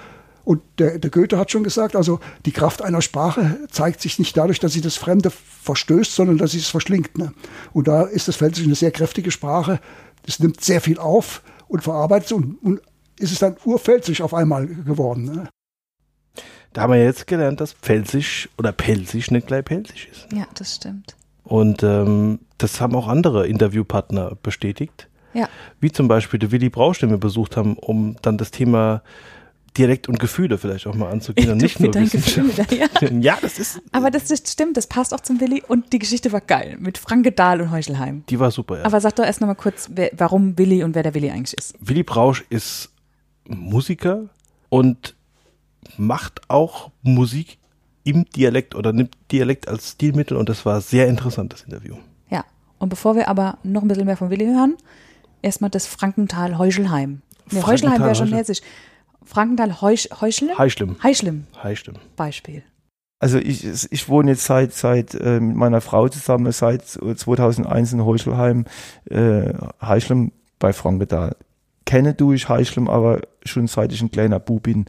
Und 0.44 0.60
der, 0.78 0.98
der 0.98 1.10
Goethe 1.10 1.38
hat 1.38 1.50
schon 1.50 1.64
gesagt, 1.64 1.96
also 1.96 2.20
die 2.44 2.52
Kraft 2.52 2.82
einer 2.82 3.00
Sprache 3.00 3.58
zeigt 3.70 4.02
sich 4.02 4.18
nicht 4.18 4.36
dadurch, 4.36 4.60
dass 4.60 4.74
sie 4.74 4.82
das 4.82 4.96
Fremde 4.96 5.30
verstößt, 5.30 6.14
sondern 6.14 6.36
dass 6.36 6.50
sie 6.50 6.58
es 6.58 6.68
verschlingt. 6.68 7.16
Ne? 7.16 7.32
Und 7.72 7.88
da 7.88 8.02
ist 8.02 8.28
das 8.28 8.36
Pfälzisch 8.36 8.66
eine 8.66 8.74
sehr 8.74 8.90
kräftige 8.90 9.30
Sprache. 9.30 9.80
Es 10.26 10.38
nimmt 10.38 10.62
sehr 10.62 10.82
viel 10.82 10.98
auf 10.98 11.42
und 11.68 11.82
verarbeitet 11.82 12.32
und, 12.32 12.56
und 12.62 12.82
ist 13.18 13.32
es 13.32 13.38
dann 13.38 13.56
urpfälzisch 13.64 14.20
auf 14.20 14.34
einmal 14.34 14.66
geworden. 14.66 15.24
Ne? 15.24 15.48
Da 16.74 16.82
haben 16.82 16.92
wir 16.92 17.02
jetzt 17.02 17.26
gelernt, 17.26 17.62
dass 17.62 17.72
Pfälzisch 17.72 18.50
oder 18.58 18.72
Pelzisch 18.72 19.30
nicht 19.30 19.46
gleich 19.46 19.64
Pelzisch 19.64 20.08
ist. 20.12 20.28
Ja, 20.32 20.46
das 20.54 20.76
stimmt. 20.76 21.17
Und 21.48 21.82
ähm, 21.82 22.40
das 22.58 22.78
haben 22.80 22.94
auch 22.94 23.08
andere 23.08 23.48
Interviewpartner 23.48 24.36
bestätigt. 24.42 25.08
Ja. 25.32 25.48
Wie 25.80 25.90
zum 25.90 26.06
Beispiel 26.06 26.38
der 26.38 26.52
Willi 26.52 26.68
Brausch, 26.68 26.98
den 26.98 27.08
wir 27.08 27.16
besucht 27.16 27.56
haben, 27.56 27.76
um 27.78 28.16
dann 28.20 28.36
das 28.36 28.50
Thema 28.50 29.02
Dialekt 29.78 30.08
und 30.08 30.20
Gefühle 30.20 30.58
vielleicht 30.58 30.86
auch 30.86 30.94
mal 30.94 31.10
anzugehen 31.10 31.50
und 31.52 31.58
nicht 31.58 31.80
nur 31.80 31.94
Wissenschaft. 31.94 32.72
Ja. 32.72 32.86
ja, 33.20 33.38
das 33.40 33.58
ist. 33.58 33.80
Aber 33.92 34.10
das, 34.10 34.26
das 34.26 34.42
stimmt, 34.46 34.76
das 34.76 34.88
passt 34.88 35.14
auch 35.14 35.20
zum 35.20 35.40
Willi 35.40 35.62
und 35.66 35.92
die 35.94 35.98
Geschichte 35.98 36.32
war 36.32 36.42
geil 36.42 36.76
mit 36.78 36.98
Franke 36.98 37.32
Dahl 37.32 37.62
und 37.62 37.70
Heuchelheim. 37.70 38.24
Die 38.28 38.38
war 38.38 38.50
super, 38.50 38.78
ja. 38.78 38.84
Aber 38.84 39.00
sag 39.00 39.16
doch 39.16 39.24
erst 39.24 39.40
nochmal 39.40 39.56
kurz, 39.56 39.88
wer, 39.94 40.10
warum 40.16 40.58
Willi 40.58 40.84
und 40.84 40.94
wer 40.94 41.02
der 41.02 41.14
Willi 41.14 41.30
eigentlich 41.30 41.56
ist. 41.56 41.74
Willi 41.80 42.02
Brausch 42.02 42.44
ist 42.50 42.90
Musiker 43.46 44.28
und 44.68 45.14
macht 45.96 46.42
auch 46.48 46.90
Musik 47.02 47.58
im 48.08 48.24
Dialekt 48.24 48.74
oder 48.74 48.92
nimmt 48.92 49.16
Dialekt 49.30 49.68
als 49.68 49.92
Stilmittel 49.92 50.36
und 50.36 50.48
das 50.48 50.64
war 50.64 50.80
sehr 50.80 51.06
interessant, 51.08 51.52
das 51.52 51.62
Interview. 51.62 51.96
Ja, 52.30 52.44
und 52.78 52.88
bevor 52.88 53.16
wir 53.16 53.28
aber 53.28 53.58
noch 53.62 53.82
ein 53.82 53.88
bisschen 53.88 54.06
mehr 54.06 54.16
von 54.16 54.30
Willi 54.30 54.46
hören, 54.46 54.76
erstmal 55.42 55.70
das 55.70 55.86
Frankenthal 55.86 56.56
Heuschelheim. 56.56 57.20
Nee, 57.50 57.62
Heuschelheim 57.62 58.00
wäre 58.00 58.14
schon 58.14 58.32
hessisch. 58.32 58.60
Frankenthal 59.24 59.82
Heusch, 59.82 60.08
Heuschlim? 60.20 60.56
Heischlim. 60.56 60.96
Heischlim. 61.02 61.46
Heischlim. 61.62 61.96
Beispiel. 62.16 62.62
Also 63.20 63.38
ich, 63.38 63.66
ich 63.90 64.08
wohne 64.08 64.30
jetzt 64.30 64.44
seit, 64.44 64.72
seit 64.72 65.14
äh, 65.14 65.40
mit 65.40 65.56
meiner 65.56 65.82
Frau 65.82 66.08
zusammen 66.08 66.50
seit 66.52 66.86
2001 66.86 67.92
in 67.92 68.04
Heuchelheim, 68.04 68.64
äh, 69.10 69.52
Heischlem 69.82 70.32
bei 70.58 70.72
Frankenthal. 70.72 71.36
Kenne 71.84 72.14
du 72.14 72.32
ich 72.32 72.48
Heischlem, 72.48 72.88
aber 72.88 73.20
schon 73.44 73.66
seit 73.66 73.92
ich 73.92 74.00
ein 74.00 74.10
kleiner 74.10 74.38
Bub 74.38 74.62
bin, 74.62 74.86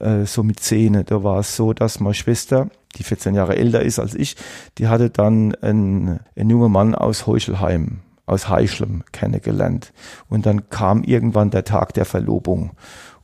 äh, 0.00 0.24
so 0.24 0.42
mit 0.42 0.60
Zähne. 0.60 1.04
Da 1.04 1.22
war 1.22 1.40
es 1.40 1.56
so, 1.56 1.72
dass 1.72 2.00
meine 2.00 2.14
Schwester, 2.14 2.68
die 2.96 3.04
14 3.04 3.34
Jahre 3.34 3.56
älter 3.56 3.82
ist 3.82 3.98
als 3.98 4.14
ich, 4.14 4.36
die 4.78 4.88
hatte 4.88 5.10
dann 5.10 5.54
einen, 5.56 6.20
einen 6.36 6.50
jungen 6.50 6.72
Mann 6.72 6.94
aus 6.94 7.26
Heuchelheim, 7.26 8.00
aus 8.26 8.48
Heischlem 8.48 9.04
kennengelernt. 9.12 9.92
Und 10.28 10.46
dann 10.46 10.68
kam 10.70 11.02
irgendwann 11.04 11.50
der 11.50 11.64
Tag 11.64 11.94
der 11.94 12.04
Verlobung. 12.04 12.72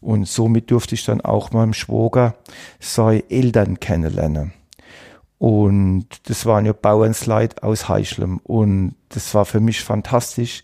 Und 0.01 0.27
somit 0.27 0.71
durfte 0.71 0.95
ich 0.95 1.05
dann 1.05 1.21
auch 1.21 1.53
meinem 1.53 1.75
Schwager 1.75 2.35
seine 2.79 3.29
Eltern 3.31 3.81
kennenlernen. 3.81 4.53
Und 5.39 6.07
das 6.29 6.45
waren 6.45 6.67
ja 6.67 6.75
Bauernsleit 6.75 7.63
aus 7.63 7.89
Heischlem. 7.89 8.39
Und 8.39 8.95
das 9.09 9.35
war 9.35 9.47
für 9.47 9.61
mich 9.61 9.83
fantastisch, 9.83 10.63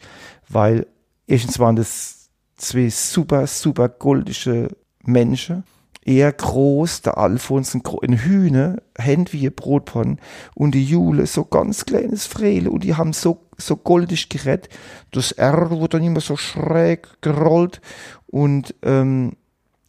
weil 0.49 0.87
erstens 1.27 1.59
waren 1.59 1.77
das 1.77 2.29
zwei 2.57 2.91
super, 2.91 3.47
super 3.47 3.89
goldische 3.89 4.69
Menschen. 5.03 5.65
Er 6.07 6.33
groß, 6.33 7.03
der 7.03 7.19
Alfons 7.19 7.75
ein, 7.75 7.83
ein 8.03 8.19
Hühner, 8.19 8.77
Hände 8.97 9.33
wie 9.33 9.49
ein 9.49 9.53
Brotpann 9.53 10.21
und 10.55 10.73
die 10.77 10.85
Jule 10.85 11.27
so 11.27 11.45
ganz 11.45 11.85
kleines 11.85 12.27
Freile 12.27 12.71
und 12.71 12.85
die 12.85 12.95
haben 12.95 13.13
so, 13.13 13.41
so 13.59 13.75
goldig 13.75 14.29
gerät. 14.29 14.69
Das 15.11 15.33
R 15.33 15.69
wurde 15.71 15.99
dann 15.99 16.07
immer 16.07 16.21
so 16.21 16.37
schräg 16.37 17.09
gerollt 17.23 17.81
und 18.29 18.73
ähm, 18.83 19.33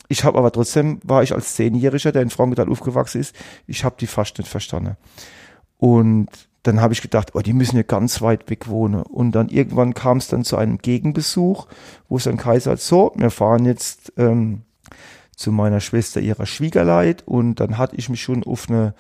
ich 0.08 0.24
habe 0.24 0.40
aber 0.40 0.52
trotzdem, 0.52 1.00
war 1.04 1.22
ich 1.22 1.36
als 1.36 1.54
Zehnjähriger, 1.54 2.12
der 2.12 2.24
in 2.24 2.32
Frankenthal 2.32 2.70
aufgewachsen 2.70 3.22
ist, 3.22 3.36
ich 3.68 3.84
habe 3.84 3.98
die 4.00 4.08
fast 4.08 4.40
nicht 4.40 4.50
verstanden. 4.50 4.98
Und 5.78 6.30
dann 6.64 6.82
habe 6.82 6.94
ich 6.94 7.04
gedacht, 7.04 7.36
oh, 7.36 7.42
die 7.42 7.54
müssen 7.54 7.78
ja 7.78 7.84
ganz 7.84 8.24
weit 8.24 8.50
weg 8.50 8.70
wohnen. 8.70 9.04
Und 9.04 9.34
dann 9.34 9.50
irgendwann 9.50 9.94
kam 9.94 10.18
es 10.18 10.30
dann 10.30 10.44
zu 10.44 10.58
einem 10.58 10.80
Gegenbesuch, 10.80 11.68
wo 12.10 12.18
es 12.18 12.24
dann 12.24 12.38
Kaiser 12.38 12.72
hat, 12.72 12.80
so, 12.80 13.14
wir 13.16 13.30
fahren 13.30 13.66
jetzt 13.66 14.14
ähm, 14.18 14.64
zu 15.38 15.52
meiner 15.52 15.80
Schwester 15.80 16.20
ihrer 16.20 16.48
Schwiegerleid 16.48 17.24
und 17.26 17.56
dann 17.62 17.78
hatte 17.78 17.96
ich 17.96 18.10
mich 18.10 18.22
schon 18.22 18.44
auf 18.44 18.68
eine 18.68 18.96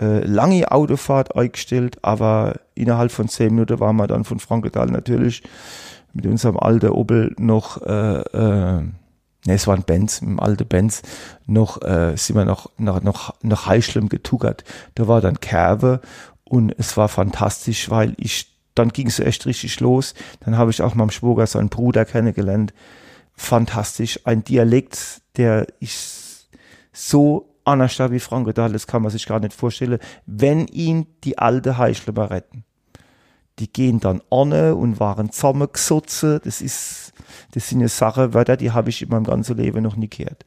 äh, 0.00 0.24
lange 0.26 0.70
Autofahrt 0.70 1.36
eingestellt, 1.36 1.98
aber 2.02 2.56
innerhalb 2.74 3.12
von 3.12 3.28
zehn 3.28 3.54
Minuten 3.54 3.80
waren 3.80 3.96
wir 3.96 4.08
dann 4.08 4.24
von 4.24 4.40
Frankenthal 4.40 4.88
natürlich 4.88 5.44
mit 6.12 6.26
unserem 6.26 6.56
alten 6.56 6.90
Opel 6.90 7.34
noch, 7.38 7.80
äh, 7.82 8.20
äh, 8.20 8.80
ne, 8.82 8.92
es 9.46 9.68
waren 9.68 9.84
Benz, 9.84 10.22
im 10.22 10.40
alten 10.40 10.66
Benz, 10.66 11.02
noch, 11.46 11.80
äh, 11.82 12.16
sind 12.16 12.34
wir 12.34 12.44
noch, 12.44 12.70
noch, 12.78 13.02
noch, 13.02 13.34
noch 13.42 13.66
Heischlem 13.66 14.08
getuckert. 14.08 14.64
Da 14.96 15.06
war 15.06 15.20
dann 15.20 15.40
Kerbe 15.40 16.00
und 16.42 16.74
es 16.76 16.96
war 16.96 17.08
fantastisch, 17.08 17.90
weil 17.90 18.14
ich, 18.18 18.52
dann 18.74 18.88
ging 18.88 19.06
es 19.06 19.20
echt 19.20 19.46
richtig 19.46 19.78
los. 19.78 20.14
Dann 20.40 20.58
habe 20.58 20.72
ich 20.72 20.82
auch 20.82 20.96
meinem 20.96 21.10
Schwager 21.10 21.46
seinen 21.46 21.68
Bruder 21.68 22.04
kennengelernt. 22.04 22.74
Fantastisch. 23.36 24.20
Ein 24.24 24.44
Dialekt, 24.44 25.22
der 25.36 25.66
ich 25.78 25.96
so 26.92 27.54
anders 27.64 27.98
wie 28.10 28.20
Frankenthal, 28.20 28.72
das 28.72 28.86
kann 28.86 29.02
man 29.02 29.10
sich 29.10 29.26
gar 29.26 29.40
nicht 29.40 29.52
vorstellen, 29.52 29.98
wenn 30.24 30.66
ihn 30.68 31.06
die 31.24 31.38
alte 31.38 31.76
Heischlemer 31.76 32.30
retten 32.30 32.64
die 33.58 33.72
gehen 33.72 34.00
dann 34.00 34.22
an 34.30 34.52
und 34.72 35.00
waren 35.00 35.30
zusammengesotzen. 35.30 36.40
Das 36.44 36.60
ist, 36.60 37.12
das 37.52 37.68
sind 37.68 37.80
ja 37.80 37.88
Sachen, 37.88 38.34
Wörter, 38.34 38.56
die 38.56 38.72
habe 38.72 38.90
ich 38.90 39.02
in 39.02 39.08
meinem 39.08 39.24
ganzen 39.24 39.56
Leben 39.56 39.82
noch 39.82 39.96
nie 39.96 40.08
gehört. 40.08 40.44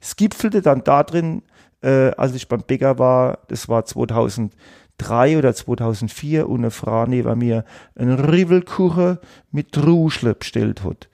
Es 0.00 0.16
gipfelte 0.16 0.62
dann 0.62 0.84
da 0.84 1.02
drin, 1.02 1.42
äh, 1.82 2.10
als 2.16 2.34
ich 2.34 2.48
beim 2.48 2.62
Bäcker 2.62 2.98
war, 2.98 3.38
das 3.48 3.68
war 3.68 3.84
2003 3.84 5.38
oder 5.38 5.54
2004 5.54 6.48
und 6.48 6.60
eine 6.60 6.70
Frau 6.70 7.06
neben 7.06 7.38
mir 7.38 7.64
einen 7.96 8.18
Rivelkuchen 8.18 9.18
mit 9.50 9.76
Druschle 9.76 10.34
bestellt 10.34 10.84
hat. 10.84 11.08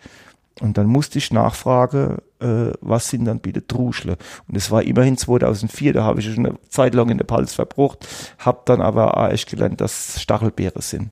Und 0.60 0.78
dann 0.78 0.86
musste 0.86 1.18
ich 1.18 1.32
nachfragen, 1.32 2.18
äh, 2.40 2.72
was 2.80 3.08
sind 3.08 3.24
dann 3.24 3.40
bitte 3.40 3.62
Druschle? 3.62 4.16
Und 4.48 4.56
es 4.56 4.70
war 4.70 4.82
immerhin 4.82 5.16
2004, 5.16 5.92
da 5.92 6.04
habe 6.04 6.20
ich 6.20 6.26
schon 6.26 6.46
eine 6.46 6.58
Zeit 6.68 6.94
lang 6.94 7.10
in 7.10 7.18
der 7.18 7.24
Pals 7.24 7.54
verbrucht, 7.54 8.06
habe 8.38 8.62
dann 8.64 8.80
aber 8.80 9.16
auch 9.16 9.28
echt 9.28 9.48
gelernt, 9.50 9.80
dass 9.80 10.20
Stachelbeere 10.20 10.82
sind. 10.82 11.10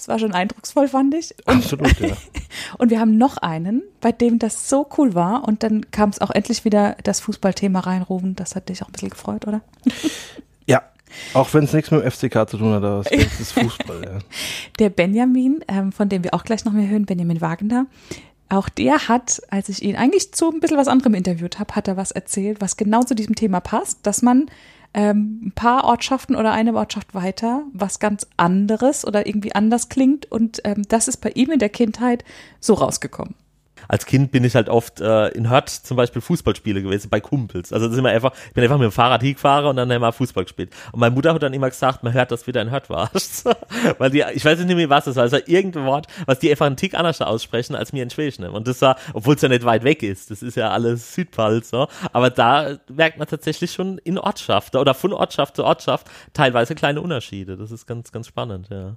Das 0.00 0.08
war 0.08 0.18
schon 0.18 0.32
eindrucksvoll, 0.32 0.88
fand 0.88 1.14
ich. 1.14 1.34
Und, 1.44 1.56
Absolut, 1.56 2.00
ja. 2.00 2.16
und 2.78 2.90
wir 2.90 3.00
haben 3.00 3.18
noch 3.18 3.36
einen, 3.36 3.82
bei 4.00 4.12
dem 4.12 4.38
das 4.38 4.70
so 4.70 4.88
cool 4.96 5.14
war. 5.14 5.46
Und 5.46 5.62
dann 5.62 5.90
kam 5.90 6.08
es 6.08 6.22
auch 6.22 6.30
endlich 6.30 6.64
wieder 6.64 6.96
das 7.02 7.20
Fußballthema 7.20 7.80
reinrufen. 7.80 8.34
Das 8.34 8.56
hat 8.56 8.70
dich 8.70 8.82
auch 8.82 8.88
ein 8.88 8.92
bisschen 8.92 9.10
gefreut, 9.10 9.46
oder? 9.46 9.60
Ja, 10.66 10.82
auch 11.34 11.52
wenn 11.52 11.64
es 11.64 11.74
nichts 11.74 11.90
mit 11.90 12.02
dem 12.02 12.10
FCK 12.10 12.48
zu 12.48 12.56
tun 12.56 12.72
hat, 12.72 12.82
aber 12.82 13.02
es 13.10 13.40
ist 13.40 13.52
Fußball, 13.60 14.02
ja. 14.02 14.18
Der 14.78 14.88
Benjamin, 14.88 15.62
ähm, 15.68 15.92
von 15.92 16.08
dem 16.08 16.24
wir 16.24 16.32
auch 16.32 16.44
gleich 16.44 16.64
noch 16.64 16.72
mehr 16.72 16.88
hören, 16.88 17.04
Benjamin 17.04 17.42
Wagner, 17.42 17.86
auch 18.50 18.68
der 18.68 19.08
hat, 19.08 19.40
als 19.50 19.68
ich 19.68 19.82
ihn 19.82 19.96
eigentlich 19.96 20.32
zu 20.32 20.50
ein 20.50 20.60
bisschen 20.60 20.76
was 20.76 20.88
anderem 20.88 21.14
interviewt 21.14 21.58
habe, 21.58 21.74
hat 21.74 21.88
er 21.88 21.96
was 21.96 22.10
erzählt, 22.10 22.60
was 22.60 22.76
genau 22.76 23.02
zu 23.02 23.14
diesem 23.14 23.34
Thema 23.34 23.60
passt, 23.60 24.00
dass 24.02 24.22
man 24.22 24.46
ähm, 24.92 25.40
ein 25.46 25.52
paar 25.52 25.84
Ortschaften 25.84 26.34
oder 26.34 26.52
eine 26.52 26.74
Ortschaft 26.74 27.14
weiter 27.14 27.62
was 27.72 28.00
ganz 28.00 28.26
anderes 28.36 29.06
oder 29.06 29.26
irgendwie 29.26 29.54
anders 29.54 29.88
klingt. 29.88 30.30
Und 30.30 30.60
ähm, 30.64 30.82
das 30.88 31.08
ist 31.08 31.18
bei 31.18 31.30
ihm 31.30 31.50
in 31.52 31.60
der 31.60 31.68
Kindheit 31.68 32.24
so 32.58 32.74
rausgekommen 32.74 33.34
als 33.90 34.06
Kind 34.06 34.30
bin 34.30 34.44
ich 34.44 34.54
halt 34.54 34.68
oft 34.68 35.00
äh, 35.00 35.28
in 35.30 35.50
Hört 35.50 35.68
zum 35.68 35.96
Beispiel 35.96 36.22
Fußballspiele 36.22 36.80
gewesen, 36.80 37.10
bei 37.10 37.18
Kumpels. 37.18 37.72
Also 37.72 37.86
das 37.86 37.94
ist 37.94 37.98
immer 37.98 38.10
einfach, 38.10 38.32
ich 38.46 38.52
bin 38.52 38.62
einfach 38.62 38.78
mit 38.78 38.84
dem 38.84 38.92
Fahrrad 38.92 39.20
hingefahren 39.20 39.66
und 39.66 39.74
dann 39.74 39.90
immer 39.90 40.12
Fußball 40.12 40.44
gespielt. 40.44 40.72
Und 40.92 41.00
meine 41.00 41.12
Mutter 41.12 41.34
hat 41.34 41.42
dann 41.42 41.52
immer 41.52 41.68
gesagt, 41.68 42.04
man 42.04 42.12
hört, 42.12 42.30
dass 42.30 42.46
wieder 42.46 42.62
in 42.62 42.70
Hört 42.70 42.88
warst. 42.88 43.46
Weil 43.98 44.10
die, 44.10 44.24
ich 44.32 44.44
weiß 44.44 44.60
nicht 44.60 44.76
mehr, 44.76 44.88
was 44.88 45.06
das 45.06 45.16
war, 45.16 45.24
es 45.24 45.32
war 45.32 45.46
irgendein 45.48 45.86
Wort, 45.86 46.06
was 46.26 46.38
die 46.38 46.52
einfach 46.52 46.66
einen 46.66 46.76
Tick 46.76 46.94
anders 46.94 47.20
aussprechen 47.20 47.74
als 47.74 47.92
mir 47.92 48.04
in 48.04 48.10
Schwäbisch. 48.10 48.38
Und 48.38 48.68
das 48.68 48.80
war, 48.80 48.96
obwohl 49.12 49.34
es 49.34 49.42
ja 49.42 49.48
nicht 49.48 49.64
weit 49.64 49.82
weg 49.82 50.04
ist, 50.04 50.30
das 50.30 50.40
ist 50.42 50.56
ja 50.56 50.70
alles 50.70 51.16
Südpfalz, 51.16 51.70
so. 51.70 51.88
aber 52.12 52.30
da 52.30 52.76
merkt 52.88 53.18
man 53.18 53.26
tatsächlich 53.26 53.72
schon 53.72 53.98
in 53.98 54.18
Ortschaft 54.18 54.76
oder 54.76 54.94
von 54.94 55.12
Ortschaft 55.12 55.56
zu 55.56 55.64
Ortschaft 55.64 56.06
teilweise 56.32 56.76
kleine 56.76 57.00
Unterschiede. 57.00 57.56
Das 57.56 57.72
ist 57.72 57.86
ganz, 57.86 58.12
ganz 58.12 58.28
spannend, 58.28 58.68
ja 58.70 58.96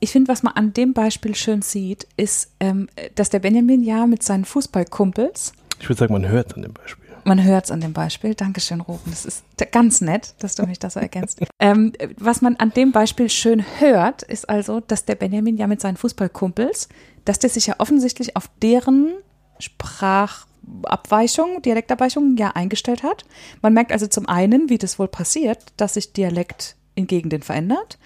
ich 0.00 0.10
finde, 0.10 0.28
was 0.28 0.42
man 0.42 0.54
an 0.54 0.72
dem 0.72 0.94
Beispiel 0.94 1.34
schön 1.34 1.62
sieht, 1.62 2.06
ist, 2.16 2.50
ähm, 2.58 2.88
dass 3.14 3.30
der 3.30 3.38
Benjamin 3.38 3.82
ja 3.82 4.06
mit 4.06 4.22
seinen 4.22 4.44
Fußballkumpels. 4.44 5.52
Ich 5.78 5.88
würde 5.88 5.98
sagen, 5.98 6.12
man 6.12 6.28
hört 6.28 6.54
an 6.54 6.62
dem 6.62 6.72
Beispiel. 6.72 7.00
Man 7.24 7.44
hört 7.44 7.66
es 7.66 7.70
an 7.70 7.80
dem 7.80 7.92
Beispiel. 7.92 8.34
Dankeschön, 8.34 8.80
Ruben. 8.80 9.10
Das 9.10 9.26
ist 9.26 9.44
ganz 9.72 10.00
nett, 10.00 10.34
dass 10.38 10.54
du 10.54 10.66
mich 10.66 10.78
das 10.78 10.94
so 10.94 11.00
ergänzt. 11.00 11.40
ähm, 11.58 11.92
was 12.16 12.40
man 12.40 12.56
an 12.56 12.70
dem 12.70 12.92
Beispiel 12.92 13.28
schön 13.28 13.64
hört, 13.78 14.22
ist 14.22 14.48
also, 14.48 14.80
dass 14.80 15.04
der 15.04 15.16
Benjamin 15.16 15.56
ja 15.56 15.66
mit 15.66 15.80
seinen 15.80 15.96
Fußballkumpels, 15.96 16.88
dass 17.24 17.38
der 17.38 17.50
sich 17.50 17.66
ja 17.66 17.74
offensichtlich 17.78 18.36
auf 18.36 18.48
deren 18.62 19.12
Sprachabweichung, 19.58 21.60
Dialektabweichung 21.62 22.36
ja 22.38 22.52
eingestellt 22.52 23.02
hat. 23.02 23.24
Man 23.60 23.74
merkt 23.74 23.92
also 23.92 24.06
zum 24.06 24.26
einen, 24.26 24.70
wie 24.70 24.78
das 24.78 24.98
wohl 24.98 25.08
passiert, 25.08 25.58
dass 25.76 25.94
sich 25.94 26.14
Dialekt 26.14 26.76
in 26.94 27.06
Gegenden 27.06 27.42
verändert. 27.42 27.98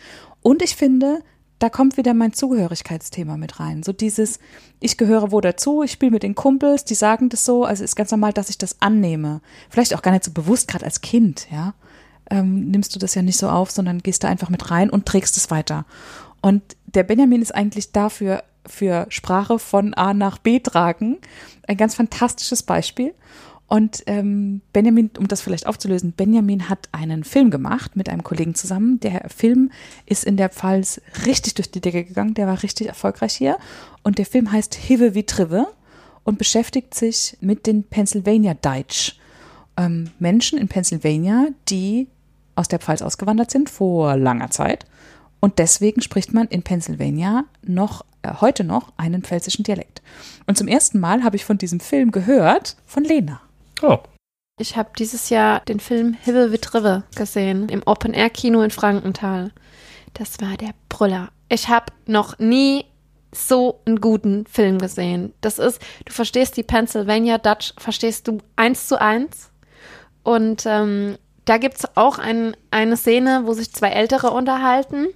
Und 0.42 0.60
ich 0.60 0.76
finde, 0.76 1.20
da 1.64 1.70
kommt 1.70 1.96
wieder 1.96 2.12
mein 2.12 2.34
Zugehörigkeitsthema 2.34 3.38
mit 3.38 3.58
rein. 3.58 3.82
So 3.82 3.94
dieses, 3.94 4.38
ich 4.80 4.98
gehöre 4.98 5.32
wo 5.32 5.40
dazu, 5.40 5.82
ich 5.82 5.92
spiele 5.92 6.10
mit 6.10 6.22
den 6.22 6.34
Kumpels, 6.34 6.84
die 6.84 6.94
sagen 6.94 7.30
das 7.30 7.46
so, 7.46 7.64
also 7.64 7.82
ist 7.82 7.96
ganz 7.96 8.10
normal, 8.10 8.34
dass 8.34 8.50
ich 8.50 8.58
das 8.58 8.82
annehme. 8.82 9.40
Vielleicht 9.70 9.94
auch 9.94 10.02
gar 10.02 10.10
nicht 10.10 10.24
so 10.24 10.30
bewusst, 10.30 10.68
gerade 10.68 10.84
als 10.84 11.00
Kind, 11.00 11.46
ja. 11.50 11.72
Ähm, 12.28 12.70
nimmst 12.70 12.94
du 12.94 12.98
das 12.98 13.14
ja 13.14 13.22
nicht 13.22 13.38
so 13.38 13.48
auf, 13.48 13.70
sondern 13.70 14.00
gehst 14.00 14.24
da 14.24 14.28
einfach 14.28 14.50
mit 14.50 14.70
rein 14.70 14.90
und 14.90 15.06
trägst 15.06 15.38
es 15.38 15.50
weiter. 15.50 15.86
Und 16.42 16.62
der 16.84 17.02
Benjamin 17.02 17.40
ist 17.40 17.54
eigentlich 17.54 17.92
dafür 17.92 18.44
für 18.66 19.06
Sprache 19.08 19.58
von 19.58 19.94
A 19.94 20.12
nach 20.12 20.36
B 20.36 20.60
tragen 20.60 21.16
ein 21.66 21.78
ganz 21.78 21.94
fantastisches 21.94 22.62
Beispiel. 22.62 23.14
Und 23.66 24.02
ähm, 24.06 24.60
Benjamin, 24.72 25.10
um 25.18 25.26
das 25.26 25.40
vielleicht 25.40 25.66
aufzulösen, 25.66 26.12
Benjamin 26.12 26.68
hat 26.68 26.88
einen 26.92 27.24
Film 27.24 27.50
gemacht 27.50 27.96
mit 27.96 28.08
einem 28.08 28.22
Kollegen 28.22 28.54
zusammen. 28.54 29.00
Der 29.00 29.28
Film 29.34 29.70
ist 30.06 30.24
in 30.24 30.36
der 30.36 30.50
Pfalz 30.50 31.00
richtig 31.26 31.54
durch 31.54 31.70
die 31.70 31.80
Decke 31.80 32.04
gegangen. 32.04 32.34
Der 32.34 32.46
war 32.46 32.62
richtig 32.62 32.88
erfolgreich 32.88 33.34
hier. 33.34 33.56
Und 34.02 34.18
der 34.18 34.26
Film 34.26 34.52
heißt 34.52 34.74
Hive 34.74 35.14
wie 35.14 35.24
Trive 35.24 35.66
und 36.24 36.38
beschäftigt 36.38 36.94
sich 36.94 37.36
mit 37.40 37.66
den 37.66 37.84
Pennsylvania 37.84 38.54
Deutsch. 38.54 39.18
Ähm, 39.76 40.10
Menschen 40.18 40.58
in 40.58 40.68
Pennsylvania, 40.68 41.48
die 41.68 42.08
aus 42.54 42.68
der 42.68 42.78
Pfalz 42.78 43.02
ausgewandert 43.02 43.50
sind 43.50 43.70
vor 43.70 44.16
langer 44.16 44.50
Zeit. 44.50 44.84
Und 45.40 45.58
deswegen 45.58 46.00
spricht 46.00 46.32
man 46.32 46.46
in 46.48 46.62
Pennsylvania 46.62 47.44
noch 47.62 48.04
äh, 48.22 48.34
heute 48.40 48.64
noch 48.64 48.92
einen 48.96 49.22
pfälzischen 49.22 49.62
Dialekt. 49.62 50.02
Und 50.46 50.56
zum 50.56 50.68
ersten 50.68 51.00
Mal 51.00 51.22
habe 51.22 51.36
ich 51.36 51.44
von 51.44 51.58
diesem 51.58 51.80
Film 51.80 52.12
gehört 52.12 52.76
von 52.86 53.04
Lena. 53.04 53.40
Oh. 53.86 53.98
Ich 54.58 54.76
habe 54.76 54.90
dieses 54.98 55.28
Jahr 55.30 55.60
den 55.60 55.78
Film 55.78 56.14
Himmel 56.14 56.52
with 56.52 56.72
Rive 56.74 57.02
gesehen 57.16 57.68
im 57.68 57.82
Open-Air-Kino 57.84 58.62
in 58.62 58.70
Frankenthal. 58.70 59.50
Das 60.14 60.40
war 60.40 60.56
der 60.56 60.70
Brüller. 60.88 61.30
Ich 61.48 61.68
habe 61.68 61.92
noch 62.06 62.38
nie 62.38 62.86
so 63.32 63.80
einen 63.84 64.00
guten 64.00 64.46
Film 64.46 64.78
gesehen. 64.78 65.34
Das 65.40 65.58
ist, 65.58 65.82
du 66.04 66.12
verstehst 66.12 66.56
die 66.56 66.62
Pennsylvania 66.62 67.36
Dutch, 67.36 67.74
verstehst 67.76 68.28
du 68.28 68.38
eins 68.56 68.88
zu 68.88 69.00
eins. 69.00 69.50
Und 70.22 70.64
ähm, 70.66 71.18
da 71.44 71.58
gibt 71.58 71.76
es 71.78 71.96
auch 71.96 72.18
ein, 72.18 72.56
eine 72.70 72.96
Szene, 72.96 73.42
wo 73.44 73.52
sich 73.52 73.72
zwei 73.72 73.88
Ältere 73.88 74.30
unterhalten. 74.30 75.08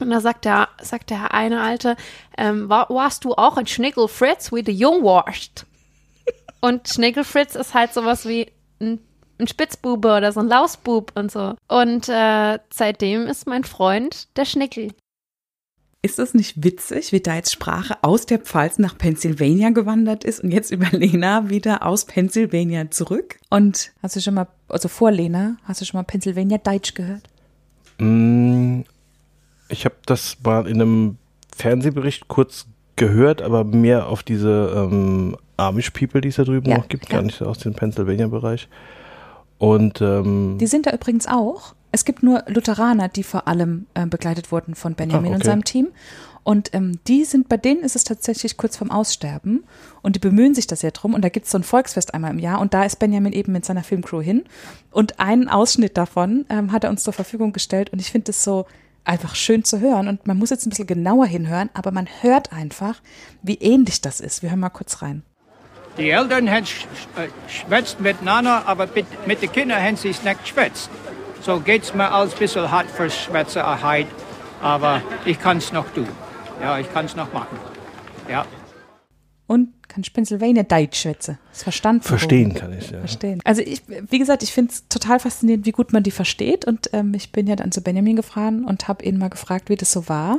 Und 0.00 0.10
da 0.10 0.20
sagt 0.20 0.44
der, 0.44 0.68
sagt 0.82 1.10
der 1.10 1.32
eine 1.32 1.62
Alte, 1.62 1.96
ähm, 2.36 2.68
war, 2.68 2.90
warst 2.90 3.24
du 3.24 3.34
auch 3.34 3.56
ein 3.56 3.68
Schnickelfritz 3.68 4.52
wie 4.52 4.64
der 4.64 4.74
Jung 4.74 5.04
warst? 5.04 5.66
Und 6.62 6.88
Schnickelfritz 6.88 7.54
ist 7.56 7.74
halt 7.74 7.92
sowas 7.92 8.24
wie 8.26 8.46
ein, 8.80 9.00
ein 9.38 9.48
Spitzbube 9.48 10.16
oder 10.16 10.32
so 10.32 10.40
ein 10.40 10.48
Lausbub 10.48 11.12
und 11.16 11.30
so. 11.30 11.56
Und 11.68 12.08
äh, 12.08 12.58
seitdem 12.72 13.26
ist 13.26 13.46
mein 13.46 13.64
Freund 13.64 14.28
der 14.36 14.44
Schnickel. 14.44 14.92
Ist 16.04 16.18
das 16.18 16.34
nicht 16.34 16.64
witzig, 16.64 17.12
wie 17.12 17.20
da 17.20 17.34
jetzt 17.36 17.52
Sprache 17.52 17.96
aus 18.02 18.26
der 18.26 18.38
Pfalz 18.40 18.78
nach 18.78 18.96
Pennsylvania 18.98 19.70
gewandert 19.70 20.24
ist 20.24 20.40
und 20.42 20.50
jetzt 20.50 20.70
über 20.72 20.86
Lena 20.90 21.48
wieder 21.48 21.84
aus 21.86 22.04
Pennsylvania 22.06 22.90
zurück? 22.90 23.38
Und 23.50 23.92
hast 24.02 24.16
du 24.16 24.20
schon 24.20 24.34
mal, 24.34 24.48
also 24.68 24.88
vor 24.88 25.10
Lena, 25.12 25.56
hast 25.64 25.80
du 25.80 25.84
schon 25.84 25.98
mal 25.98 26.04
Pennsylvania 26.04 26.58
Deutsch 26.58 26.94
gehört? 26.94 27.22
Mm, 27.98 28.80
Ich 29.68 29.84
habe 29.84 29.94
das 30.06 30.36
mal 30.44 30.66
in 30.66 30.80
einem 30.80 31.18
Fernsehbericht 31.56 32.26
kurz 32.28 32.66
gehört, 32.96 33.40
aber 33.42 33.62
mehr 33.64 34.08
auf 34.08 34.22
diese 34.22 34.72
ähm, 34.74 35.36
Amish 35.62 35.90
People, 35.90 36.20
die 36.20 36.28
es 36.28 36.36
da 36.36 36.44
drüben 36.44 36.68
Ja, 36.70 36.78
noch 36.78 36.88
gibt, 36.88 37.08
ja. 37.10 37.16
gar 37.18 37.22
nicht 37.22 37.42
aus 37.42 37.58
dem 37.58 37.74
Pennsylvania-Bereich. 37.74 38.68
Und 39.58 40.00
ähm, 40.00 40.58
Die 40.60 40.66
sind 40.66 40.86
da 40.86 40.92
übrigens 40.92 41.26
auch. 41.26 41.74
Es 41.92 42.04
gibt 42.04 42.22
nur 42.22 42.42
Lutheraner, 42.48 43.08
die 43.08 43.22
vor 43.22 43.46
allem 43.46 43.86
äh, 43.94 44.06
begleitet 44.06 44.50
wurden 44.50 44.74
von 44.74 44.94
Benjamin 44.94 45.32
Ah, 45.32 45.34
und 45.36 45.42
okay. 45.42 45.46
seinem 45.50 45.64
Team. 45.64 45.88
Und 46.44 46.74
ähm, 46.74 46.98
die 47.06 47.24
sind, 47.24 47.48
bei 47.48 47.56
denen 47.56 47.82
ist 47.84 47.94
es 47.94 48.02
tatsächlich 48.02 48.56
kurz 48.56 48.76
vorm 48.76 48.90
Aussterben 48.90 49.62
und 50.02 50.16
die 50.16 50.20
bemühen 50.20 50.54
sich 50.56 50.66
da 50.66 50.74
sehr 50.74 50.90
drum. 50.90 51.14
Und 51.14 51.22
da 51.22 51.28
gibt 51.28 51.46
es 51.46 51.52
so 51.52 51.58
ein 51.58 51.62
Volksfest 51.62 52.14
einmal 52.14 52.32
im 52.32 52.40
Jahr 52.40 52.60
und 52.60 52.74
da 52.74 52.82
ist 52.82 52.98
Benjamin 52.98 53.32
eben 53.32 53.52
mit 53.52 53.64
seiner 53.64 53.84
Filmcrew 53.84 54.20
hin. 54.22 54.42
Und 54.90 55.20
einen 55.20 55.48
Ausschnitt 55.48 55.96
davon 55.96 56.44
ähm, 56.48 56.72
hat 56.72 56.82
er 56.82 56.90
uns 56.90 57.04
zur 57.04 57.12
Verfügung 57.12 57.52
gestellt 57.52 57.90
und 57.92 58.00
ich 58.00 58.10
finde 58.10 58.32
es 58.32 58.42
so 58.42 58.66
einfach 59.04 59.36
schön 59.36 59.62
zu 59.62 59.78
hören. 59.78 60.08
Und 60.08 60.26
man 60.26 60.36
muss 60.38 60.50
jetzt 60.50 60.66
ein 60.66 60.70
bisschen 60.70 60.88
genauer 60.88 61.26
hinhören, 61.26 61.70
aber 61.74 61.92
man 61.92 62.08
hört 62.22 62.52
einfach, 62.52 63.00
wie 63.42 63.56
ähnlich 63.58 64.00
das 64.00 64.20
ist. 64.20 64.42
Wir 64.42 64.50
hören 64.50 64.60
mal 64.60 64.70
kurz 64.70 65.00
rein. 65.02 65.22
Die 65.98 66.10
Eltern 66.10 66.48
haben 66.50 66.64
sch- 66.64 66.86
sch- 66.86 67.22
äh, 67.22 67.28
schwätzt 67.48 68.00
miteinander, 68.00 68.62
aber 68.66 68.86
mit, 68.94 69.06
mit 69.26 69.42
den 69.42 69.52
Kindern 69.52 69.82
haben 69.82 69.96
sie 69.96 70.08
es 70.10 70.22
nicht 70.22 70.40
geschwätzt. 70.42 70.90
So 71.42 71.60
geht's 71.60 71.92
mir 71.92 72.10
als 72.10 72.34
bisschen 72.34 72.70
hart 72.70 72.90
für 72.90 73.10
Schwätzerheit, 73.10 74.06
aber 74.62 75.02
ich 75.24 75.38
kann's 75.40 75.72
noch 75.72 75.86
tun. 75.90 76.08
Ja, 76.60 76.78
ich 76.78 76.92
kann's 76.92 77.14
noch 77.16 77.32
machen. 77.32 77.58
Ja. 78.28 78.46
Und 79.46 79.70
kann 79.88 80.02
ich 80.02 80.12
Pennsylvania 80.14 80.62
Deutsch 80.62 81.00
schwätze. 81.02 81.38
Ist 81.52 81.64
verstanden. 81.64 82.02
verstehen 82.02 82.54
kann 82.54 82.72
ich, 82.72 82.90
ja. 82.90 83.00
verstehen. 83.00 83.40
Also 83.44 83.60
ich, 83.60 83.82
wie 83.86 84.18
gesagt, 84.18 84.42
ich 84.42 84.52
finde 84.52 84.72
es 84.72 84.88
total 84.88 85.20
faszinierend, 85.20 85.66
wie 85.66 85.72
gut 85.72 85.92
man 85.92 86.02
die 86.02 86.10
versteht. 86.12 86.64
Und 86.64 86.88
ähm, 86.94 87.12
ich 87.12 87.32
bin 87.32 87.46
ja 87.46 87.56
dann 87.56 87.72
zu 87.72 87.82
Benjamin 87.82 88.16
gefahren 88.16 88.64
und 88.64 88.88
habe 88.88 89.04
ihn 89.04 89.18
mal 89.18 89.28
gefragt, 89.28 89.68
wie 89.68 89.76
das 89.76 89.92
so 89.92 90.08
war. 90.08 90.38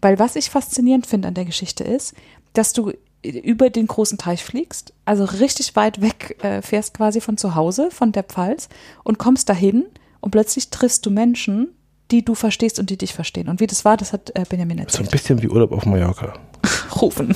Weil 0.00 0.18
was 0.18 0.34
ich 0.34 0.50
faszinierend 0.50 1.06
finde 1.06 1.28
an 1.28 1.34
der 1.34 1.44
Geschichte 1.44 1.84
ist, 1.84 2.14
dass 2.54 2.72
du 2.72 2.92
über 3.22 3.70
den 3.70 3.86
großen 3.86 4.18
Teich 4.18 4.42
fliegst, 4.44 4.92
also 5.04 5.24
richtig 5.24 5.76
weit 5.76 6.00
weg 6.00 6.42
äh, 6.42 6.62
fährst 6.62 6.94
quasi 6.94 7.20
von 7.20 7.36
zu 7.36 7.54
Hause, 7.54 7.90
von 7.90 8.12
der 8.12 8.22
Pfalz 8.22 8.68
und 9.04 9.18
kommst 9.18 9.48
dahin 9.48 9.86
und 10.20 10.30
plötzlich 10.30 10.70
triffst 10.70 11.04
du 11.04 11.10
Menschen, 11.10 11.68
die 12.10 12.24
du 12.24 12.34
verstehst 12.34 12.78
und 12.78 12.90
die 12.90 12.96
dich 12.96 13.14
verstehen. 13.14 13.48
Und 13.48 13.60
wie 13.60 13.66
das 13.66 13.84
war, 13.84 13.96
das 13.96 14.12
hat 14.12 14.30
äh, 14.34 14.44
Benjamin 14.48 14.78
So 14.78 14.82
ein 14.82 14.86
erzählt. 14.86 15.10
bisschen 15.10 15.42
wie 15.42 15.48
Urlaub 15.48 15.72
auf 15.72 15.86
Mallorca. 15.86 16.32
Rufen. 17.00 17.34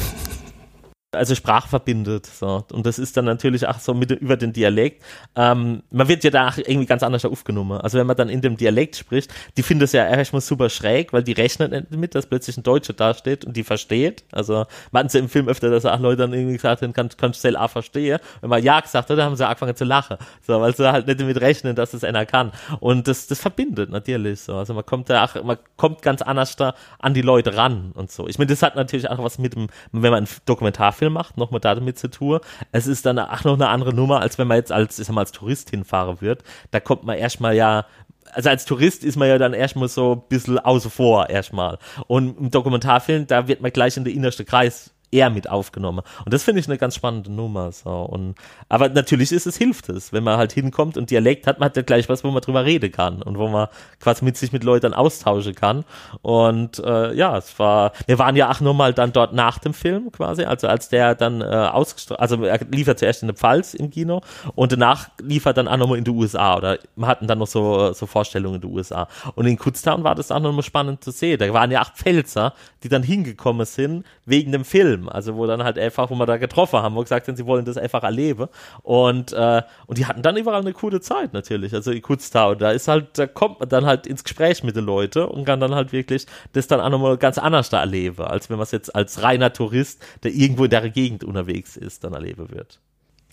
Also 1.15 1.35
Sprache 1.35 1.69
verbindet. 1.69 2.27
So. 2.27 2.65
Und 2.73 2.87
das 2.87 2.99
ist 2.99 3.17
dann 3.17 3.25
natürlich 3.25 3.67
auch 3.67 3.79
so 3.79 3.95
mit, 3.95 4.11
über 4.11 4.37
den 4.37 4.53
Dialekt. 4.53 5.03
Ähm, 5.37 5.83
man 5.91 6.09
wird 6.09 6.25
ja 6.25 6.31
da 6.31 6.53
irgendwie 6.57 6.87
ganz 6.87 7.03
anders 7.03 7.25
aufgenommen. 7.25 7.81
Also 7.81 7.99
wenn 7.99 8.07
man 8.07 8.17
dann 8.17 8.29
in 8.29 8.41
dem 8.41 8.57
Dialekt 8.57 8.97
spricht, 8.97 9.33
die 9.57 9.63
finden 9.63 9.85
es 9.85 9.93
ja 9.93 10.07
erstmal 10.07 10.41
super 10.41 10.69
schräg, 10.71 11.13
weil 11.13 11.23
die 11.23 11.33
rechnen 11.33 11.71
nicht 11.71 11.91
mit, 11.97 12.15
dass 12.15 12.27
plötzlich 12.27 12.57
ein 12.57 12.63
Deutscher 12.63 12.93
dasteht 12.93 13.45
und 13.45 13.57
die 13.57 13.65
versteht. 13.65 14.25
Also 14.33 14.67
man 14.91 15.09
ja 15.09 15.21
im 15.21 15.29
Film 15.29 15.49
öfter, 15.49 15.71
dass 15.71 15.85
auch 15.87 15.99
Leute 15.99 16.23
dann 16.23 16.33
irgendwie 16.33 16.55
gesagt 16.55 16.83
haben, 16.83 16.93
kann, 16.93 17.09
kannst 17.17 17.41
du 17.41 17.43
selber 17.43 17.63
auch 17.63 17.71
verstehen. 17.71 18.19
Wenn 18.41 18.51
man 18.51 18.63
Ja 18.63 18.81
gesagt 18.81 19.11
hat, 19.11 19.19
dann 19.19 19.25
haben 19.25 19.37
sie 19.37 19.47
angefangen 19.47 19.77
zu 19.77 19.85
lachen. 19.85 20.17
So, 20.47 20.61
weil 20.61 20.75
sie 20.75 20.91
halt 20.91 21.07
nicht 21.07 21.21
damit 21.21 21.41
rechnen, 21.41 21.77
dass 21.77 21.95
es 21.95 22.05
einer 22.05 22.27
kann. 22.27 22.53
Und 22.81 23.09
das, 23.09 23.27
das 23.27 23.41
verbindet 23.41 23.91
natürlich 23.91 24.41
so. 24.41 24.55
Also 24.55 24.75
man 24.75 24.85
kommt 24.85 25.11
da 25.11 25.25
auch, 25.25 25.43
man 25.43 25.59
kommt 25.77 26.03
ganz 26.03 26.23
anders 26.23 26.57
da 26.57 26.75
an 26.99 27.15
die 27.15 27.23
Leute 27.23 27.57
ran 27.57 27.93
und 27.95 28.11
so. 28.11 28.27
Ich 28.29 28.39
meine, 28.39 28.49
das 28.49 28.63
hat 28.63 28.77
natürlich 28.77 29.09
auch 29.09 29.23
was 29.23 29.39
mit 29.39 29.55
dem, 29.55 29.69
wenn 29.93 30.11
man 30.11 30.15
einen 30.15 30.29
Dokumentarfilm 30.47 31.04
macht, 31.11 31.37
nochmal 31.37 31.61
damit 31.61 31.99
zu 31.99 32.09
tun. 32.09 32.41
Es 32.73 32.87
ist 32.87 33.07
dann 33.07 33.19
auch 33.19 33.45
noch 33.45 33.55
eine 33.55 33.69
andere 33.69 33.95
Nummer, 33.95 34.21
als 34.21 34.39
wenn 34.39 34.49
man 34.49 34.57
jetzt 34.57 34.73
als, 34.73 34.99
ich 34.99 35.07
sag 35.07 35.15
mal, 35.15 35.23
als 35.23 35.33
Tourist 35.33 35.71
hinfahren 35.71 36.21
wird. 36.21 36.43
Da 36.71 36.81
kommt 36.81 37.05
man 37.05 37.17
erstmal 37.17 37.55
ja, 37.55 37.87
also 38.33 38.49
als 38.51 38.65
Tourist 38.65 39.05
ist 39.05 39.17
man 39.17 39.29
ja 39.29 39.39
dann 39.39 39.53
erstmal 39.53 39.89
so 39.89 40.13
ein 40.15 40.29
bisschen 40.29 40.59
außen 40.59 40.91
vor 40.91 41.29
erstmal. 41.31 41.79
Und 42.07 42.39
im 42.39 42.51
Dokumentarfilm, 42.51 43.27
da 43.27 43.49
wird 43.49 43.61
man 43.61 43.73
gleich 43.73 43.97
in 43.97 44.05
den 44.05 44.15
innersten 44.15 44.47
Kreis 44.47 44.94
eher 45.15 45.31
mit 45.31 45.49
aufgenommen. 45.49 46.03
Und 46.25 46.35
das 46.35 46.43
finde 46.43 46.61
ich 46.61 46.69
eine 46.69 46.77
ganz 46.77 46.97
spannende 46.97 47.31
Nummer. 47.31 47.71
So. 47.73 47.91
Und, 47.91 48.35
aber 48.69 48.89
natürlich 48.89 49.31
ist 49.33 49.47
es, 49.47 49.57
hilft 49.57 49.89
es, 49.89 50.13
wenn 50.13 50.25
man 50.25 50.37
halt 50.37 50.53
hinkommt 50.53 50.97
und 50.97 51.11
Dialekt 51.11 51.47
hat, 51.47 51.61
man 51.61 51.67
hat 51.67 51.77
ja 51.77 51.83
gleich 51.83 52.09
was, 52.09 52.25
wo 52.25 52.31
man 52.31 52.43
drüber 52.43 52.65
reden 52.65 52.91
kann 52.91 53.23
und 53.23 53.39
wo 53.39 53.49
man 53.49 53.69
quasi 54.01 54.25
mit 54.25 54.37
sich 54.37 54.53
mit 54.53 54.65
Leuten 54.65 54.93
austauschen 54.93 55.55
kann. 55.55 55.85
Und 56.23 56.81
äh, 56.81 57.15
ja, 57.15 57.39
es 57.39 57.59
war, 57.59 57.93
wir 58.07 58.19
waren 58.19 58.35
ja 58.35 58.51
auch 58.51 58.61
nochmal 58.61 58.93
dann 58.93 59.13
dort 59.13 59.33
nach 59.33 59.59
dem 59.59 59.73
Film 59.73 60.11
quasi, 60.11 60.45
also 60.45 60.67
als 60.67 60.89
der 60.89 61.15
dann 61.15 61.41
äh, 61.41 61.45
ausgestrahlt, 61.45 62.21
also 62.21 62.43
er 62.43 62.59
liefert 62.71 62.99
zuerst 62.99 63.23
in 63.23 63.29
der 63.29 63.37
Pfalz 63.37 63.75
im 63.75 63.91
Kino 63.91 64.21
und 64.57 64.73
danach 64.73 65.09
liefert 65.21 65.57
dann 65.57 65.69
auch 65.69 65.77
nochmal 65.77 65.99
in 65.99 66.05
die 66.05 66.11
USA 66.11 66.57
oder 66.57 66.79
wir 66.97 67.07
hatten 67.07 67.29
dann 67.29 67.39
noch 67.39 67.47
so, 67.47 67.93
so 67.93 68.07
Vorstellungen 68.07 68.57
in 68.57 68.61
die 68.63 68.67
USA. 68.67 69.09
Und 69.37 69.47
in 69.47 69.57
Kutztown 69.57 70.03
war 70.03 70.15
das 70.15 70.33
auch 70.33 70.41
nochmal 70.41 70.63
spannend 70.63 71.05
zu 71.05 71.13
sehen. 71.13 71.39
Da 71.39 71.53
waren 71.53 71.71
ja 71.71 71.81
acht 71.81 71.97
Pfälzer, 71.97 72.55
die 72.83 72.89
dann 72.89 73.03
hingekommen 73.03 73.67
sind 73.67 74.05
wegen 74.27 74.53
dem 74.53 74.65
Film. 74.65 75.09
Also 75.09 75.37
wo 75.37 75.47
dann 75.47 75.65
halt 75.65 75.79
einfach, 75.79 76.11
wo 76.11 76.15
wir 76.15 76.27
da 76.27 76.37
getroffen 76.37 76.81
haben, 76.81 76.95
wo 76.95 77.03
gesagt 77.03 77.29
haben, 77.29 77.37
sie 77.37 77.47
wollen 77.47 77.65
das 77.65 77.77
einfach 77.77 78.03
erleben. 78.03 78.49
Und, 78.83 79.33
äh, 79.33 79.63
und 79.87 79.99
die 79.99 80.07
hatten 80.07 80.23
dann 80.23 80.37
überall 80.37 80.61
eine 80.61 80.73
coole 80.73 81.01
Zeit 81.01 81.33
natürlich. 81.33 81.75
Also 81.75 81.91
in 81.91 82.03
Kutztown, 82.03 82.59
da 82.59 82.71
ist 82.71 82.89
halt, 82.89 83.19
da 83.19 83.27
kommt 83.27 83.61
man 83.61 83.69
dann 83.69 83.87
halt 83.87 84.07
ins 84.07 84.25
Gespräch 84.25 84.63
mit 84.63 84.77
den 84.77 84.85
Leuten 84.85 85.25
und 85.25 85.45
kann 85.45 85.61
dann 85.61 85.75
halt 85.75 85.93
wirklich 85.93 86.27
das 86.53 86.67
dann 86.67 86.81
auch 86.81 86.91
nochmal 86.91 87.17
ganz 87.19 87.39
anders 87.39 87.71
da 87.71 87.81
erleben, 87.81 88.25
als 88.25 88.51
wenn 88.51 88.57
man 88.57 88.65
es 88.65 88.73
jetzt 88.73 88.95
als 88.95 89.23
reiner 89.23 89.53
Tourist, 89.53 90.03
der 90.23 90.33
irgendwo 90.33 90.65
in 90.65 90.71
der 90.71 90.89
Gegend 90.91 91.25
unterwegs 91.25 91.77
ist, 91.77 92.05
dann 92.05 92.13
erleben 92.13 92.51
wird. 92.51 92.81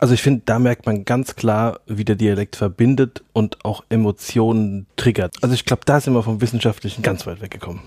Also 0.02 0.16
ich 0.16 0.24
finde, 0.24 0.42
da 0.46 0.58
merkt 0.58 0.88
man 0.88 1.06
ganz 1.06 1.36
klar, 1.36 1.80
wie 1.86 2.04
der 2.04 2.16
Dialekt 2.16 2.56
verbindet 2.56 3.24
und 3.34 3.64
auch 3.64 3.84
Emotionen 3.90 4.88
triggert. 4.96 5.36
Also 5.44 5.54
ich 5.54 5.64
glaube, 5.64 5.84
da 5.86 6.02
sind 6.02 6.16
wir 6.16 6.24
vom 6.24 6.42
Wissenschaftlichen 6.42 7.04
ganz 7.04 7.28
weit 7.28 7.40
weggekommen. 7.40 7.82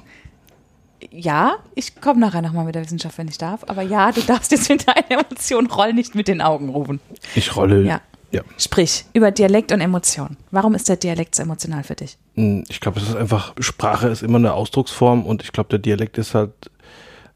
Ja, 1.16 1.56
ich 1.76 2.00
komme 2.00 2.18
nachher 2.20 2.42
nochmal 2.42 2.64
mit 2.64 2.74
der 2.74 2.82
Wissenschaft, 2.82 3.18
wenn 3.18 3.28
ich 3.28 3.38
darf. 3.38 3.62
Aber 3.68 3.82
ja, 3.82 4.10
du 4.10 4.20
darfst 4.22 4.50
jetzt 4.50 4.68
mit 4.68 4.86
deiner 4.88 5.10
Emotion 5.10 5.66
roll 5.66 5.92
nicht 5.92 6.14
mit 6.16 6.26
den 6.26 6.40
Augen 6.40 6.70
rufen. 6.70 7.00
Ich 7.36 7.54
rolle. 7.54 7.82
Ja. 7.84 8.00
ja. 8.32 8.42
Sprich 8.58 9.04
über 9.12 9.30
Dialekt 9.30 9.70
und 9.70 9.80
Emotion. 9.80 10.36
Warum 10.50 10.74
ist 10.74 10.88
der 10.88 10.96
Dialekt 10.96 11.36
so 11.36 11.42
emotional 11.44 11.84
für 11.84 11.94
dich? 11.94 12.18
Hm, 12.34 12.64
Ich 12.68 12.80
glaube, 12.80 12.98
es 12.98 13.08
ist 13.08 13.14
einfach, 13.16 13.54
Sprache 13.60 14.08
ist 14.08 14.22
immer 14.22 14.38
eine 14.38 14.54
Ausdrucksform 14.54 15.24
und 15.24 15.42
ich 15.42 15.52
glaube, 15.52 15.68
der 15.70 15.78
Dialekt 15.78 16.18
ist 16.18 16.34
halt 16.34 16.52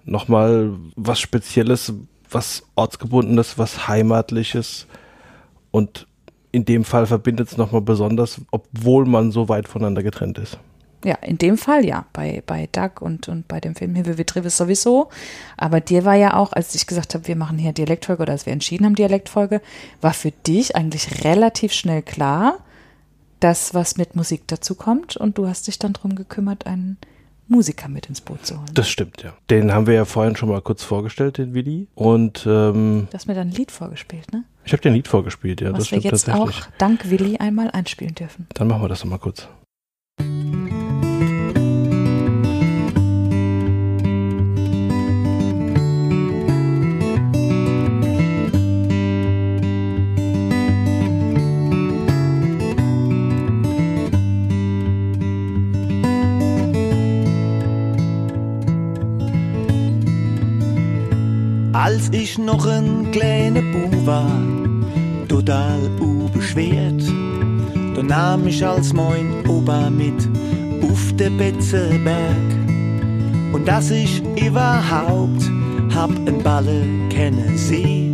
nochmal 0.04 0.72
was 0.96 1.20
Spezielles, 1.20 1.92
was 2.30 2.64
Ortsgebundenes, 2.74 3.58
was 3.58 3.86
Heimatliches 3.86 4.86
und 5.70 6.06
in 6.50 6.64
dem 6.64 6.84
Fall 6.84 7.06
verbindet 7.06 7.48
es 7.52 7.56
nochmal 7.56 7.82
besonders, 7.82 8.40
obwohl 8.50 9.04
man 9.04 9.30
so 9.30 9.48
weit 9.48 9.68
voneinander 9.68 10.02
getrennt 10.02 10.38
ist. 10.38 10.58
Ja, 11.04 11.14
in 11.16 11.38
dem 11.38 11.58
Fall 11.58 11.84
ja. 11.84 12.06
Bei, 12.12 12.42
bei 12.46 12.68
Doug 12.72 13.00
und, 13.00 13.28
und 13.28 13.46
bei 13.46 13.60
dem 13.60 13.74
Film 13.74 13.94
Himmel 13.94 14.18
wird 14.18 14.30
Trivis 14.30 14.56
sowieso. 14.56 15.08
Aber 15.56 15.80
dir 15.80 16.04
war 16.04 16.14
ja 16.14 16.34
auch, 16.34 16.52
als 16.52 16.74
ich 16.74 16.86
gesagt 16.86 17.14
habe, 17.14 17.28
wir 17.28 17.36
machen 17.36 17.58
hier 17.58 17.72
Dialektfolge 17.72 18.22
oder 18.22 18.32
als 18.32 18.46
wir 18.46 18.52
entschieden 18.52 18.84
haben, 18.84 18.94
Dialektfolge, 18.94 19.60
war 20.00 20.12
für 20.12 20.30
dich 20.30 20.76
eigentlich 20.76 21.24
relativ 21.24 21.72
schnell 21.72 22.02
klar, 22.02 22.58
dass 23.40 23.74
was 23.74 23.96
mit 23.96 24.16
Musik 24.16 24.42
dazu 24.48 24.74
kommt. 24.74 25.16
Und 25.16 25.38
du 25.38 25.46
hast 25.46 25.66
dich 25.68 25.78
dann 25.78 25.92
darum 25.92 26.16
gekümmert, 26.16 26.66
einen 26.66 26.96
Musiker 27.46 27.88
mit 27.88 28.06
ins 28.06 28.20
Boot 28.20 28.44
zu 28.44 28.56
holen. 28.56 28.70
Das 28.74 28.88
stimmt, 28.90 29.22
ja. 29.22 29.32
Den 29.50 29.72
haben 29.72 29.86
wir 29.86 29.94
ja 29.94 30.04
vorhin 30.04 30.36
schon 30.36 30.48
mal 30.48 30.60
kurz 30.60 30.82
vorgestellt, 30.82 31.38
den 31.38 31.54
Willi. 31.54 31.88
Und 31.94 32.44
ähm, 32.46 33.08
Du 33.10 33.14
hast 33.14 33.26
mir 33.26 33.34
dann 33.34 33.48
ein 33.48 33.54
Lied 33.54 33.70
vorgespielt, 33.70 34.32
ne? 34.32 34.44
ich 34.68 34.72
habe 34.72 34.82
dir 34.82 34.90
ein 34.90 34.94
Lied 34.94 35.08
vorgespielt, 35.08 35.62
ja, 35.62 35.70
das 35.70 35.80
Was 35.80 35.92
wir 35.92 36.00
stimmt 36.00 36.12
jetzt 36.12 36.28
auch 36.30 36.52
dank 36.76 37.08
Willi 37.08 37.38
einmal 37.38 37.70
einspielen 37.70 38.14
dürfen. 38.14 38.46
Dann 38.52 38.68
machen 38.68 38.82
wir 38.82 38.88
das 38.88 39.02
nochmal 39.02 39.18
kurz. 39.18 39.48
Als 61.80 62.08
ich 62.10 62.38
noch 62.38 62.66
ein 62.66 63.08
kleiner 63.12 63.62
Bub 63.62 64.04
war, 64.04 64.42
total 65.28 65.78
unbeschwert, 66.00 67.04
Da 67.94 68.02
nahm 68.02 68.48
ich 68.48 68.66
als 68.66 68.92
mein 68.92 69.46
Opa 69.48 69.88
mit 69.88 70.28
auf 70.82 71.14
den 71.14 71.36
Betzenberg. 71.36 72.48
Und 73.52 73.68
dass 73.68 73.92
ich 73.92 74.20
überhaupt 74.44 75.48
hab 75.94 76.10
en 76.26 76.42
Balle 76.42 76.82
kennen 77.10 77.56
sie, 77.56 78.12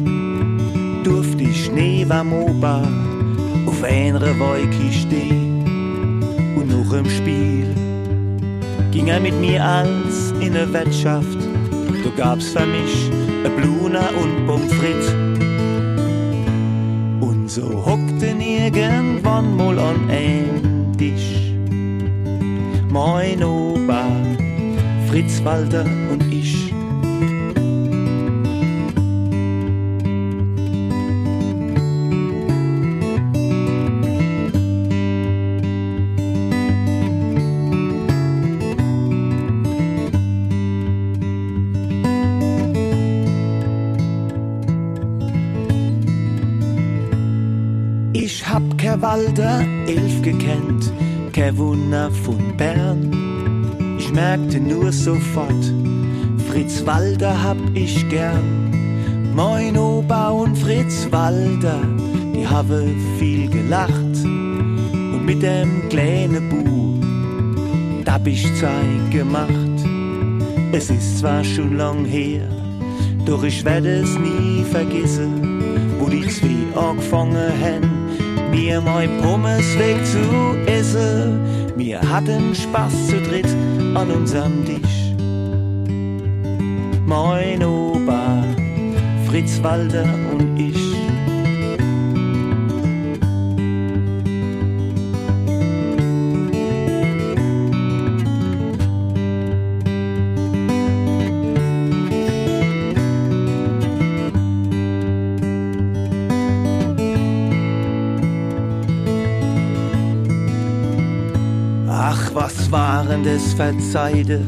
durfte 1.03 1.44
ich 1.44 1.72
nie 1.72 2.05
am 2.11 2.35
Opa 2.35 2.83
auf 3.64 3.83
einer 3.83 4.38
Wolke 4.38 4.92
stehen. 4.92 5.64
Und 6.55 6.68
noch 6.68 6.92
im 6.92 7.09
Spiel 7.09 7.74
ging 8.90 9.07
er 9.07 9.20
mit 9.20 9.40
mir 9.40 9.64
als 9.64 10.35
in 10.40 10.55
eine 10.55 10.70
Wirtschaft. 10.70 11.34
Da 12.05 12.11
gab's 12.16 12.49
für 12.49 12.66
mich 12.66 13.11
a 13.44 13.49
Bluna 13.49 14.09
und 14.20 14.47
Pommes 14.47 14.73
frites. 14.75 15.12
Und 17.20 17.51
so 17.51 17.85
hockten 17.85 18.40
irgendwann 18.40 19.57
mal 19.57 19.79
an 19.79 20.11
ein 20.11 20.94
Tisch. 20.99 21.53
Mein 22.88 23.42
Opa, 23.42 24.05
Fritz 25.09 25.42
Walter 25.44 25.85
hab 48.55 48.79
kein 48.79 49.03
Walder 49.03 49.67
elf 49.88 50.23
gekannt, 50.23 50.93
kein 51.33 51.59
Wunder 51.59 52.09
von 52.12 52.57
Bern. 52.57 53.97
Ich 53.99 54.12
merkte 54.12 54.61
nur 54.61 54.93
sofort, 54.93 55.73
Fritz 56.49 56.87
Walder 56.87 57.43
hab 57.43 57.57
ich 57.75 58.09
gern. 58.09 58.71
Mein 59.35 59.77
Opa 59.77 60.29
und 60.29 60.57
Fritz 60.57 61.09
Walder, 61.11 61.81
die 62.33 62.47
haben 62.47 62.95
viel 63.19 63.51
gelacht. 63.51 64.23
Und 64.23 65.27
mit 65.27 65.43
dem 65.43 65.88
kleinen 65.88 66.49
Bu, 66.49 68.05
da 68.05 68.12
hab 68.12 68.27
ich 68.29 68.45
Zeit 68.61 69.11
gemacht. 69.11 69.51
Es 70.71 70.90
ist 70.90 71.19
zwar 71.19 71.43
schon 71.43 71.77
lang 71.77 72.05
her, 72.05 72.49
doch 73.27 73.43
ich 73.43 73.64
werde 73.64 74.03
es 74.03 74.17
nie 74.17 74.62
vergessen, 74.62 75.61
wo 75.99 76.09
die 76.09 76.29
zwei 76.29 76.79
angefangen 76.79 77.53
haben, 77.61 77.93
mir 78.55 78.81
mein 78.81 79.21
Pommes 79.21 79.67
weg 79.79 79.99
zu 80.07 80.57
essen. 80.67 81.40
Wir 81.77 82.01
hatten 82.01 82.55
Spaß 82.55 83.09
zu 83.09 83.21
dritt 83.21 83.49
an 83.95 84.11
unserem 84.11 84.64
Tisch. 84.64 85.12
Mein 87.05 87.62
Opa, 87.64 88.45
Fritz 89.27 89.61
Walter 89.62 90.07
und 90.33 90.57
ich. 90.57 90.73
Das 113.22 113.53
für 113.53 113.79
Zeiten? 113.79 114.46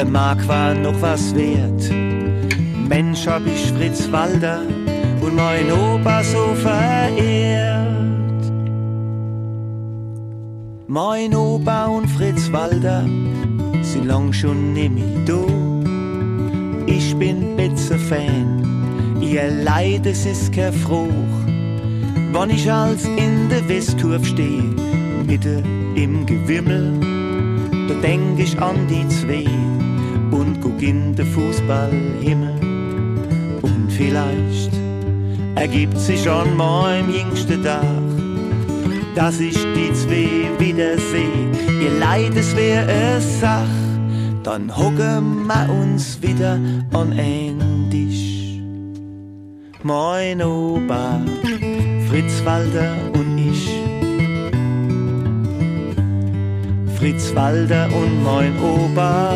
Ein 0.00 0.10
Mark 0.10 0.46
war 0.48 0.74
noch 0.74 1.00
was 1.00 1.34
wert. 1.34 1.90
Mensch, 2.88 3.26
hab 3.26 3.46
ich 3.46 3.70
Fritz 3.72 4.10
Walder 4.10 4.62
und 5.20 5.36
mein 5.36 5.70
Opa 5.70 6.24
so 6.24 6.54
verehrt. 6.54 7.98
Mein 10.86 11.34
Opa 11.34 11.86
und 11.86 12.08
Fritz 12.08 12.50
Walder 12.50 13.04
sind 13.82 14.06
lang 14.06 14.32
schon 14.32 14.72
nimmer 14.72 15.02
da. 15.26 15.44
Ich 16.86 17.14
bin 17.16 17.56
Betze-Fan, 17.56 19.20
ihr 19.20 19.50
Leid, 19.50 20.06
es 20.06 20.24
ist 20.24 20.52
kein 20.52 20.72
Fruch. 20.72 21.38
Wann 22.32 22.50
ich 22.50 22.70
als 22.72 23.04
in 23.04 23.48
der 23.50 23.68
Westkurve 23.68 24.24
steh, 24.24 24.62
Mitte 25.26 25.62
im 25.94 26.24
Gewimmel, 26.24 27.17
da 27.88 27.94
denk 27.94 28.38
ich 28.38 28.60
an 28.60 28.86
die 28.86 29.06
zwei 29.08 29.46
und 30.30 30.60
guck 30.60 30.80
in 30.82 31.16
den 31.16 31.26
Fußballhimmel. 31.26 32.54
Und 33.62 33.90
vielleicht 33.90 34.72
ergibt 35.54 35.98
sich 35.98 36.28
an 36.28 36.56
meinem 36.56 37.10
jüngsten 37.10 37.64
Tag, 37.64 37.82
dass 39.14 39.40
ich 39.40 39.56
die 39.74 39.92
zwei 39.94 40.28
wiederseh. 40.58 41.32
Ihr 41.82 41.98
Leid, 41.98 42.36
es 42.36 42.54
wär 42.54 42.86
es 42.88 43.40
Sach, 43.40 43.66
dann 44.44 44.76
hocken 44.76 45.46
wir 45.46 45.68
uns 45.70 46.20
wieder 46.22 46.58
an 46.92 47.12
ein 47.12 47.88
Tisch. 47.90 48.60
Mein 49.82 50.42
Opa, 50.42 51.20
Fritz 52.08 52.44
Walter 52.44 52.94
und 53.14 53.38
ich. 53.38 53.87
Fritz 56.98 57.32
Walder 57.32 57.88
und 57.94 58.24
mein 58.24 58.58
Opa. 58.58 59.32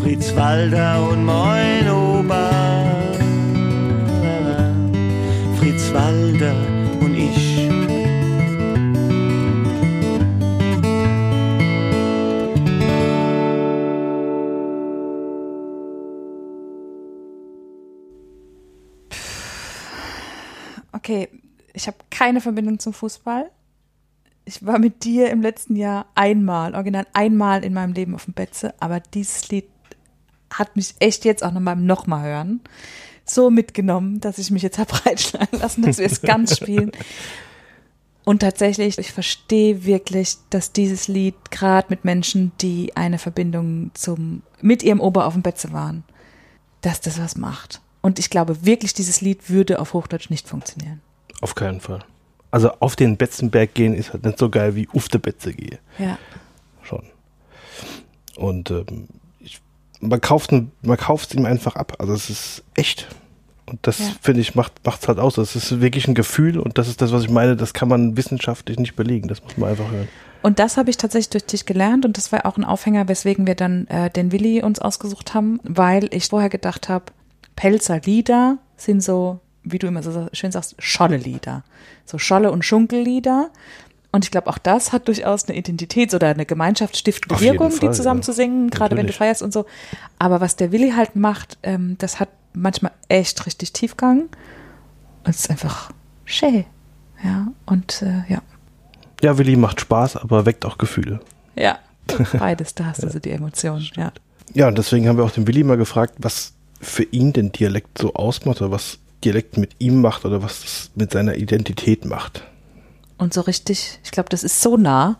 Fritz 0.00 0.34
Walder 0.34 1.08
und 1.08 1.24
mein 1.24 1.88
Opa. 1.88 2.50
Fritz 5.60 5.92
Walder 5.94 6.56
und 7.00 7.14
ich. 7.14 7.70
Okay, 20.90 21.28
ich 21.72 21.86
habe 21.86 21.98
keine 22.10 22.40
Verbindung 22.40 22.80
zum 22.80 22.92
Fußball. 22.92 23.48
Ich 24.44 24.64
war 24.66 24.78
mit 24.78 25.04
dir 25.04 25.30
im 25.30 25.40
letzten 25.40 25.76
Jahr 25.76 26.06
einmal, 26.14 26.74
original 26.74 27.06
einmal 27.12 27.64
in 27.64 27.72
meinem 27.72 27.92
Leben 27.92 28.14
auf 28.14 28.24
dem 28.24 28.34
Betze, 28.34 28.74
aber 28.80 29.00
dieses 29.00 29.48
Lied 29.48 29.66
hat 30.52 30.76
mich 30.76 30.94
echt 30.98 31.24
jetzt 31.24 31.44
auch 31.44 31.52
noch 31.52 31.62
beim 31.62 31.86
nochmal 31.86 32.24
hören 32.24 32.60
so 33.24 33.50
mitgenommen, 33.50 34.20
dass 34.20 34.38
ich 34.38 34.50
mich 34.50 34.62
jetzt 34.62 34.78
habe 34.78 34.92
breitschlagen 34.92 35.58
lassen, 35.60 35.82
dass 35.82 35.98
wir 35.98 36.06
es 36.06 36.22
ganz 36.22 36.56
spielen. 36.56 36.92
Und 38.24 38.40
tatsächlich, 38.40 38.98
ich 38.98 39.12
verstehe 39.12 39.84
wirklich, 39.84 40.36
dass 40.50 40.72
dieses 40.72 41.08
Lied 41.08 41.34
gerade 41.50 41.88
mit 41.90 42.04
Menschen, 42.04 42.52
die 42.60 42.96
eine 42.96 43.18
Verbindung 43.18 43.90
zum 43.94 44.42
mit 44.60 44.84
ihrem 44.84 45.00
Ober 45.00 45.26
auf 45.26 45.32
dem 45.32 45.42
Betze 45.42 45.72
waren, 45.72 46.04
dass 46.82 47.00
das 47.00 47.18
was 47.18 47.36
macht. 47.36 47.80
Und 48.00 48.18
ich 48.20 48.30
glaube 48.30 48.64
wirklich, 48.64 48.94
dieses 48.94 49.20
Lied 49.20 49.50
würde 49.50 49.80
auf 49.80 49.92
Hochdeutsch 49.92 50.30
nicht 50.30 50.48
funktionieren. 50.48 51.00
Auf 51.40 51.56
keinen 51.56 51.80
Fall. 51.80 52.04
Also 52.52 52.70
auf 52.78 52.94
den 52.94 53.16
Betzenberg 53.16 53.74
gehen 53.74 53.94
ist 53.94 54.12
halt 54.12 54.24
nicht 54.24 54.38
so 54.38 54.48
geil 54.50 54.76
wie 54.76 54.88
auf 54.94 55.08
der 55.08 55.18
Betze 55.18 55.52
gehe. 55.52 55.78
Ja. 55.98 56.18
Schon. 56.82 57.02
Und 58.36 58.70
ähm, 58.70 59.08
ich, 59.40 59.60
man 60.00 60.20
kauft 60.20 60.52
man 60.52 60.96
kauft 60.96 61.30
es 61.30 61.34
ihm 61.36 61.44
einfach 61.46 61.74
ab. 61.76 61.94
Also 61.98 62.12
es 62.12 62.30
ist 62.30 62.62
echt. 62.74 63.08
Und 63.66 63.78
das 63.86 63.98
Ja. 63.98 64.06
finde 64.20 64.40
ich 64.42 64.54
macht 64.54 64.72
es 64.84 65.08
halt 65.08 65.18
aus. 65.18 65.34
Das 65.34 65.56
ist 65.56 65.80
wirklich 65.80 66.06
ein 66.08 66.14
Gefühl 66.14 66.58
und 66.58 66.78
das 66.78 66.88
ist 66.88 67.00
das, 67.02 67.10
was 67.12 67.24
ich 67.24 67.30
meine. 67.30 67.56
Das 67.56 67.72
kann 67.74 67.88
man 67.88 68.16
wissenschaftlich 68.16 68.78
nicht 68.78 68.96
belegen. 68.96 69.28
Das 69.28 69.42
muss 69.42 69.56
man 69.56 69.70
einfach 69.70 69.90
hören. 69.90 70.08
Und 70.42 70.58
das 70.58 70.76
habe 70.76 70.90
ich 70.90 70.96
tatsächlich 70.96 71.30
durch 71.30 71.46
dich 71.46 71.66
gelernt 71.66 72.04
und 72.04 72.16
das 72.16 72.32
war 72.32 72.44
auch 72.46 72.56
ein 72.56 72.64
Aufhänger, 72.64 73.06
weswegen 73.08 73.46
wir 73.46 73.54
dann 73.54 73.86
äh, 73.86 74.10
den 74.10 74.32
Willi 74.32 74.62
uns 74.62 74.80
ausgesucht 74.80 75.34
haben, 75.34 75.60
weil 75.62 76.08
ich 76.12 76.26
vorher 76.26 76.50
gedacht 76.50 76.88
habe, 76.88 77.06
Pelzer 77.54 78.00
Lieder 78.00 78.58
sind 78.76 79.02
so, 79.04 79.38
wie 79.64 79.78
du 79.78 79.86
immer 79.86 80.02
so 80.02 80.28
schön 80.32 80.52
sagst, 80.52 80.74
Scholle-Lieder. 80.78 81.62
So 82.04 82.18
Scholle- 82.18 82.50
und 82.50 82.64
Schunkellieder. 82.64 83.50
Und 84.10 84.24
ich 84.24 84.30
glaube, 84.30 84.48
auch 84.48 84.58
das 84.58 84.92
hat 84.92 85.08
durchaus 85.08 85.48
eine 85.48 85.58
Identitäts- 85.58 86.14
oder 86.14 86.28
eine 86.28 86.44
gemeinschaftsstiftende 86.44 87.40
Wirkung, 87.40 87.70
Fall, 87.70 87.88
die 87.88 87.96
zusammen 87.96 88.20
ja. 88.20 88.24
zu 88.24 88.32
singen, 88.32 88.70
gerade 88.70 88.96
wenn 88.96 89.06
du 89.06 89.12
feierst 89.12 89.42
und 89.42 89.52
so. 89.52 89.64
Aber 90.18 90.40
was 90.40 90.56
der 90.56 90.70
Willi 90.70 90.90
halt 90.90 91.16
macht, 91.16 91.56
ähm, 91.62 91.96
das 91.98 92.20
hat 92.20 92.28
manchmal 92.52 92.92
echt 93.08 93.46
richtig 93.46 93.72
Tiefgang. 93.72 94.28
Und 95.24 95.30
es 95.30 95.40
ist 95.40 95.50
einfach 95.50 95.90
schön. 96.26 96.64
Ja, 97.24 97.48
und 97.64 98.02
äh, 98.02 98.24
ja. 98.28 98.42
Ja, 99.22 99.38
Willi 99.38 99.56
macht 99.56 99.80
Spaß, 99.80 100.16
aber 100.16 100.44
weckt 100.44 100.66
auch 100.66 100.76
Gefühle. 100.76 101.20
Ja, 101.54 101.78
beides, 102.38 102.74
da 102.74 102.86
hast 102.86 103.02
du 103.02 103.06
also 103.06 103.18
die 103.18 103.30
Emotionen, 103.30 103.88
ja. 103.96 104.12
Ja, 104.52 104.68
und 104.68 104.76
deswegen 104.76 105.08
haben 105.08 105.16
wir 105.16 105.24
auch 105.24 105.30
den 105.30 105.46
Willi 105.46 105.64
mal 105.64 105.76
gefragt, 105.76 106.14
was 106.18 106.52
für 106.80 107.04
ihn 107.04 107.32
den 107.32 107.52
Dialekt 107.52 107.98
so 107.98 108.12
ausmacht 108.14 108.60
oder 108.60 108.72
was 108.72 108.98
Dialekt 109.24 109.56
mit 109.56 109.76
ihm 109.78 110.00
macht 110.00 110.24
oder 110.24 110.42
was 110.42 110.60
das 110.60 110.90
mit 110.94 111.12
seiner 111.12 111.36
Identität 111.36 112.04
macht. 112.04 112.42
Und 113.18 113.34
so 113.34 113.40
richtig, 113.42 114.00
ich 114.04 114.10
glaube, 114.10 114.28
das 114.28 114.42
ist 114.42 114.60
so 114.60 114.76
nah, 114.76 115.16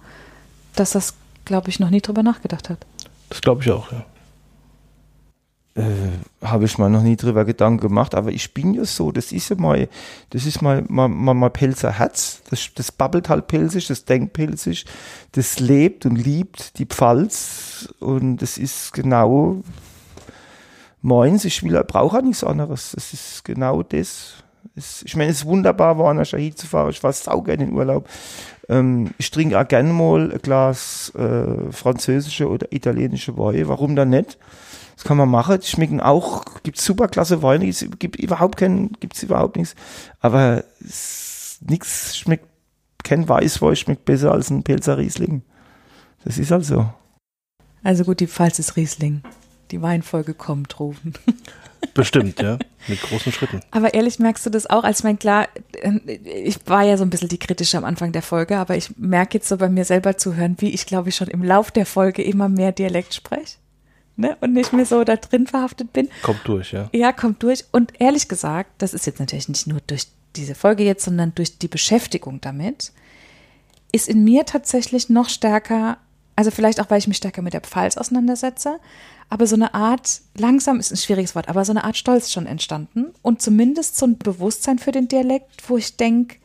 dass 0.75 0.93
das, 0.93 1.15
glaube 1.45 1.71
ich, 1.71 1.79
noch 1.79 1.91
nie 1.91 2.01
drüber 2.01 2.23
nachgedacht 2.23 2.69
hat. 2.69 2.85
Das 3.29 3.41
glaube 3.41 3.63
ich 3.63 3.71
auch, 3.71 3.91
ja. 3.93 4.05
Äh, 5.75 5.87
habe 6.43 6.67
ich 6.67 6.77
mal 6.77 6.91
noch 6.91 7.03
nie 7.03 7.17
drüber 7.17 7.47
Gedanken 7.47 7.81
gemacht, 7.81 8.15
aber 8.15 8.31
ich 8.31 8.53
bin 8.53 8.75
ja 8.75 8.85
so, 8.85 9.11
das 9.11 9.33
ist 9.33 9.49
ja 9.49 9.57
mal, 9.57 9.89
das 10.29 10.45
ist 10.45 10.61
mal, 10.61 10.85
mal, 10.87 11.09
mal, 11.09 11.33
mal 11.33 11.49
Pelzer 11.49 11.93
Herz, 11.93 12.43
das, 12.51 12.69
das 12.75 12.93
babbelt 12.93 13.31
halt 13.31 13.47
pelzig, 13.47 13.87
das 13.87 14.05
denkt 14.05 14.35
pelzig, 14.35 14.85
das 15.33 15.61
lebt 15.61 16.05
und 16.05 16.17
liebt 16.17 16.79
die 16.79 16.85
Pfalz 16.85 17.89
und 18.01 18.39
das 18.39 18.59
ist 18.59 18.93
genau 18.93 19.63
meins, 21.03 21.45
ich 21.45 21.63
will, 21.63 21.83
brauche 21.85 22.19
auch 22.19 22.23
nichts 22.23 22.45
anderes, 22.45 22.93
das 22.93 23.13
ist 23.13 23.45
genau 23.45 23.83
das. 23.83 24.35
Es, 24.75 25.03
ich 25.03 25.17
meine, 25.17 25.31
es 25.31 25.39
ist 25.39 25.45
wunderbar, 25.45 25.99
war 25.99 26.15
nach 26.15 26.25
Shahid 26.25 26.57
zu 26.57 26.67
fahren, 26.67 26.91
ich 26.91 27.03
war 27.03 27.13
sau 27.13 27.43
gerne 27.43 27.65
in 27.65 27.73
Urlaub. 27.73 28.09
Ähm, 28.69 29.11
ich 29.19 29.31
trinke 29.31 29.61
auch 29.61 29.69
gerne 29.69 29.93
mal 29.93 30.33
ein 30.33 30.39
Glas 30.41 31.13
äh, 31.15 31.71
französische 31.73 32.49
oder 32.49 32.73
italienische 32.73 33.37
Wein, 33.37 33.69
warum 33.69 33.97
dann 33.97 34.11
nicht? 34.11 34.39
Das 34.97 35.05
kann 35.05 35.17
man 35.17 35.29
machen. 35.29 35.59
Die 35.61 35.67
schmecken 35.67 36.01
auch, 36.01 36.45
gibt 36.63 36.81
super 36.81 37.09
klasse 37.09 37.43
Weine, 37.43 37.69
es 37.69 37.85
gibt 37.99 38.17
überhaupt 38.17 38.57
keinen, 38.57 38.93
gibt's 39.01 39.23
überhaupt 39.23 39.57
nichts. 39.57 39.75
Aber 40.21 40.65
nichts 41.69 42.17
schmeckt, 42.17 42.47
kein 43.03 43.29
Weißwein 43.29 43.77
schmeckt 43.77 44.05
besser 44.05 44.33
als 44.33 44.51
ein 44.51 44.63
Pilzer 44.63 44.99
Riesling. 44.99 45.43
Das 46.25 46.39
ist 46.39 46.51
halt 46.51 46.65
so. 46.65 46.89
Also 47.83 48.05
gut, 48.05 48.21
die 48.21 48.29
Pfalz 48.29 48.61
ist 48.61 48.77
Riesling. 48.77 49.23
Die 49.73 49.83
Weinfolge 49.83 50.35
kommt, 50.35 50.79
rufen. 50.79 51.15
Bestimmt, 51.95 52.41
ja. 52.41 52.59
Mit 52.87 53.03
großen 53.03 53.33
Schritten. 53.33 53.61
Aber 53.71 53.93
ehrlich 53.93 54.19
merkst 54.19 54.47
du 54.47 54.51
das 54.51 54.71
auch? 54.71 54.85
als 54.85 55.03
mein 55.03 55.19
klar, 55.19 55.49
ich 56.25 56.59
war 56.67 56.85
ja 56.85 56.97
so 56.97 57.03
ein 57.03 57.11
bisschen 57.11 57.29
die 57.29 57.39
kritische 57.39 57.77
am 57.77 57.85
Anfang 57.85 58.13
der 58.13 58.23
Folge, 58.23 58.59
aber 58.59 58.77
ich 58.77 58.97
merke 58.97 59.39
jetzt 59.39 59.49
so 59.49 59.57
bei 59.57 59.69
mir 59.69 59.85
selber 59.85 60.17
zu 60.17 60.37
hören, 60.37 60.57
wie 60.59 60.71
ich 60.71 60.87
glaube 60.87 61.09
ich 61.09 61.17
schon 61.17 61.29
im 61.29 61.43
Lauf 61.43 61.71
der 61.71 61.87
Folge 61.87 62.23
immer 62.23 62.49
mehr 62.49 62.71
Dialekt 62.71 63.15
spreche 63.15 63.57
ne, 64.17 64.37
und 64.41 64.53
nicht 64.53 64.73
mehr 64.73 64.87
so 64.87 65.05
da 65.05 65.17
drin 65.17 65.47
verhaftet 65.47 65.93
bin. 65.93 66.09
Kommt 66.23 66.41
durch, 66.45 66.73
ja. 66.73 66.89
Ja, 66.93 67.13
kommt 67.13 67.43
durch. 67.43 67.65
Und 67.73 68.01
ehrlich 68.01 68.29
gesagt, 68.29 68.71
das 68.79 68.95
ist 68.95 69.07
jetzt 69.07 69.21
natürlich 69.21 69.49
nicht 69.49 69.67
nur 69.67 69.81
durch 69.87 70.07
diese 70.37 70.55
Folge 70.55 70.85
jetzt, 70.85 71.05
sondern 71.05 71.35
durch 71.35 71.59
die 71.59 71.69
Beschäftigung 71.69 72.41
damit, 72.41 72.93
ist 73.93 74.09
in 74.09 74.25
mir 74.25 74.47
tatsächlich 74.47 75.09
noch 75.09 75.29
stärker, 75.29 75.99
also 76.37 76.51
vielleicht 76.51 76.81
auch, 76.81 76.91
weil 76.91 76.99
ich 76.99 77.09
mich 77.09 77.19
stärker 77.19 77.43
mit 77.43 77.53
der 77.53 77.61
Pfalz 77.61 77.97
auseinandersetze, 77.97 78.79
aber 79.29 79.47
so 79.47 79.55
eine 79.55 79.75
Art, 79.75 80.21
langsam 80.37 80.79
ist 80.79 80.91
ein 80.91 80.97
schwieriges 80.97 81.35
Wort, 81.35 81.49
aber 81.49 81.65
so 81.65 81.73
eine 81.73 81.85
Art 81.85 81.97
Stolz 81.97 82.31
schon 82.31 82.47
entstanden. 82.47 83.15
Und 83.23 83.41
zumindest 83.41 83.97
so 83.97 84.07
ein 84.07 84.19
Bewusstsein 84.19 84.79
für 84.79 84.93
den 84.93 85.09
Dialekt, 85.09 85.69
wo 85.69 85.77
ich 85.77 85.97
denke, 85.97 86.37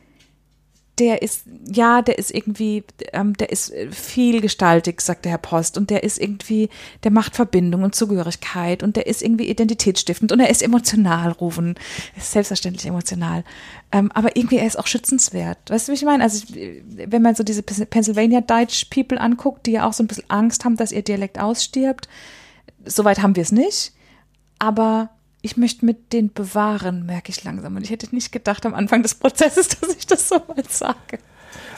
der 0.98 1.22
ist, 1.22 1.44
ja, 1.70 2.02
der 2.02 2.18
ist 2.18 2.34
irgendwie, 2.34 2.84
ähm, 3.12 3.34
der 3.36 3.50
ist 3.50 3.72
vielgestaltig, 3.90 5.00
sagt 5.00 5.24
der 5.24 5.32
Herr 5.32 5.38
Post, 5.38 5.78
und 5.78 5.90
der 5.90 6.02
ist 6.02 6.18
irgendwie, 6.18 6.68
der 7.04 7.10
macht 7.10 7.36
Verbindung 7.36 7.82
und 7.82 7.94
Zugehörigkeit 7.94 8.82
und 8.82 8.96
der 8.96 9.06
ist 9.06 9.22
irgendwie 9.22 9.48
identitätsstiftend 9.48 10.32
und 10.32 10.40
er 10.40 10.50
ist 10.50 10.62
emotional, 10.62 11.32
rufen, 11.32 11.76
ist 12.16 12.32
selbstverständlich 12.32 12.86
emotional. 12.86 13.44
Ähm, 13.92 14.10
aber 14.12 14.36
irgendwie, 14.36 14.56
er 14.56 14.66
ist 14.66 14.78
auch 14.78 14.86
schützenswert. 14.86 15.58
Weißt 15.68 15.88
du, 15.88 15.92
wie 15.92 15.96
ich 15.96 16.04
meine? 16.04 16.22
Also, 16.22 16.46
wenn 16.52 17.22
man 17.22 17.34
so 17.34 17.42
diese 17.42 17.62
Pennsylvania 17.62 18.40
Dutch 18.40 18.86
People 18.86 19.20
anguckt, 19.20 19.66
die 19.66 19.72
ja 19.72 19.86
auch 19.86 19.92
so 19.92 20.02
ein 20.02 20.08
bisschen 20.08 20.28
Angst 20.28 20.64
haben, 20.64 20.76
dass 20.76 20.92
ihr 20.92 21.02
Dialekt 21.02 21.38
ausstirbt, 21.38 22.08
soweit 22.84 23.22
haben 23.22 23.36
wir 23.36 23.42
es 23.42 23.52
nicht. 23.52 23.92
Aber 24.58 25.10
ich 25.42 25.56
möchte 25.56 25.84
mit 25.84 26.12
den 26.12 26.32
bewahren, 26.32 27.06
merke 27.06 27.30
ich 27.30 27.44
langsam. 27.44 27.76
Und 27.76 27.82
ich 27.82 27.90
hätte 27.90 28.12
nicht 28.14 28.32
gedacht 28.32 28.66
am 28.66 28.74
Anfang 28.74 29.02
des 29.02 29.14
Prozesses, 29.14 29.68
dass 29.80 29.96
ich 29.96 30.06
das 30.06 30.28
so 30.28 30.36
mal 30.48 30.64
sage. 30.68 31.18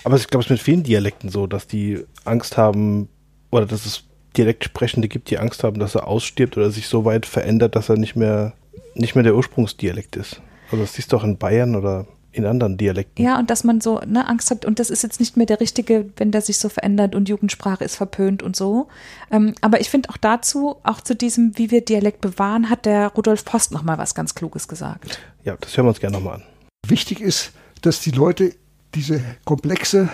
Aber 0.05 0.17
ich 0.17 0.29
glaube, 0.29 0.41
es 0.43 0.47
ist 0.47 0.51
mit 0.51 0.61
vielen 0.61 0.83
Dialekten 0.83 1.29
so, 1.29 1.47
dass 1.47 1.67
die 1.67 2.05
Angst 2.25 2.57
haben, 2.57 3.09
oder 3.51 3.67
dass 3.67 3.87
es 3.87 4.05
Dialektsprechende 4.37 5.09
gibt, 5.09 5.31
die 5.31 5.39
Angst 5.39 5.65
haben, 5.65 5.81
dass 5.81 5.95
er 5.95 6.07
ausstirbt 6.07 6.57
oder 6.57 6.71
sich 6.71 6.89
so 6.89 7.05
weit 7.05 7.27
verändert, 7.27 7.77
dass 7.77 7.89
er 7.89 7.97
nicht 7.97 8.17
mehr, 8.17 8.55
nicht 8.95 9.15
mehr 9.15 9.25
der 9.25 9.35
Ursprungsdialekt 9.35 10.17
ist. 10.17 10.41
Also 10.71 10.85
das 10.85 10.95
siehst 10.95 11.13
du 11.13 11.17
auch 11.17 11.25
in 11.25 11.37
Bayern 11.37 11.75
oder 11.75 12.07
in 12.33 12.47
anderen 12.47 12.77
Dialekten. 12.77 13.25
Ja, 13.25 13.39
und 13.39 13.51
dass 13.51 13.65
man 13.65 13.81
so 13.81 14.01
ne, 14.07 14.29
Angst 14.29 14.51
hat, 14.51 14.65
und 14.65 14.79
das 14.79 14.91
ist 14.91 15.03
jetzt 15.03 15.21
nicht 15.21 15.37
mehr 15.37 15.47
der 15.47 15.61
richtige, 15.61 16.11
wenn 16.17 16.31
der 16.31 16.43
sich 16.43 16.59
so 16.59 16.69
verändert 16.69 17.15
und 17.15 17.29
Jugendsprache 17.29 17.85
ist 17.85 17.97
verpönt 17.97 18.43
und 18.43 18.55
so. 18.57 18.89
Ähm, 19.31 19.55
aber 19.61 19.81
ich 19.81 19.91
finde 19.91 20.11
auch 20.11 20.17
dazu, 20.17 20.77
auch 20.83 21.01
zu 21.01 21.17
diesem, 21.17 21.57
wie 21.59 21.71
wir 21.71 21.85
Dialekt 21.85 22.21
bewahren, 22.21 22.71
hat 22.71 22.87
der 22.87 23.09
Rudolf 23.09 23.45
Post 23.45 23.73
nochmal 23.73 23.99
was 23.99 24.15
ganz 24.15 24.35
Kluges 24.35 24.69
gesagt. 24.69 25.19
Ja, 25.45 25.57
das 25.61 25.77
hören 25.77 25.87
wir 25.87 25.91
uns 25.91 26.01
gerne 26.01 26.17
nochmal 26.17 26.37
an. 26.37 26.43
Wichtig 26.87 27.21
ist, 27.21 27.53
dass 27.83 28.01
die 28.01 28.11
Leute 28.11 28.55
diese 28.95 29.23
komplexe 29.45 30.09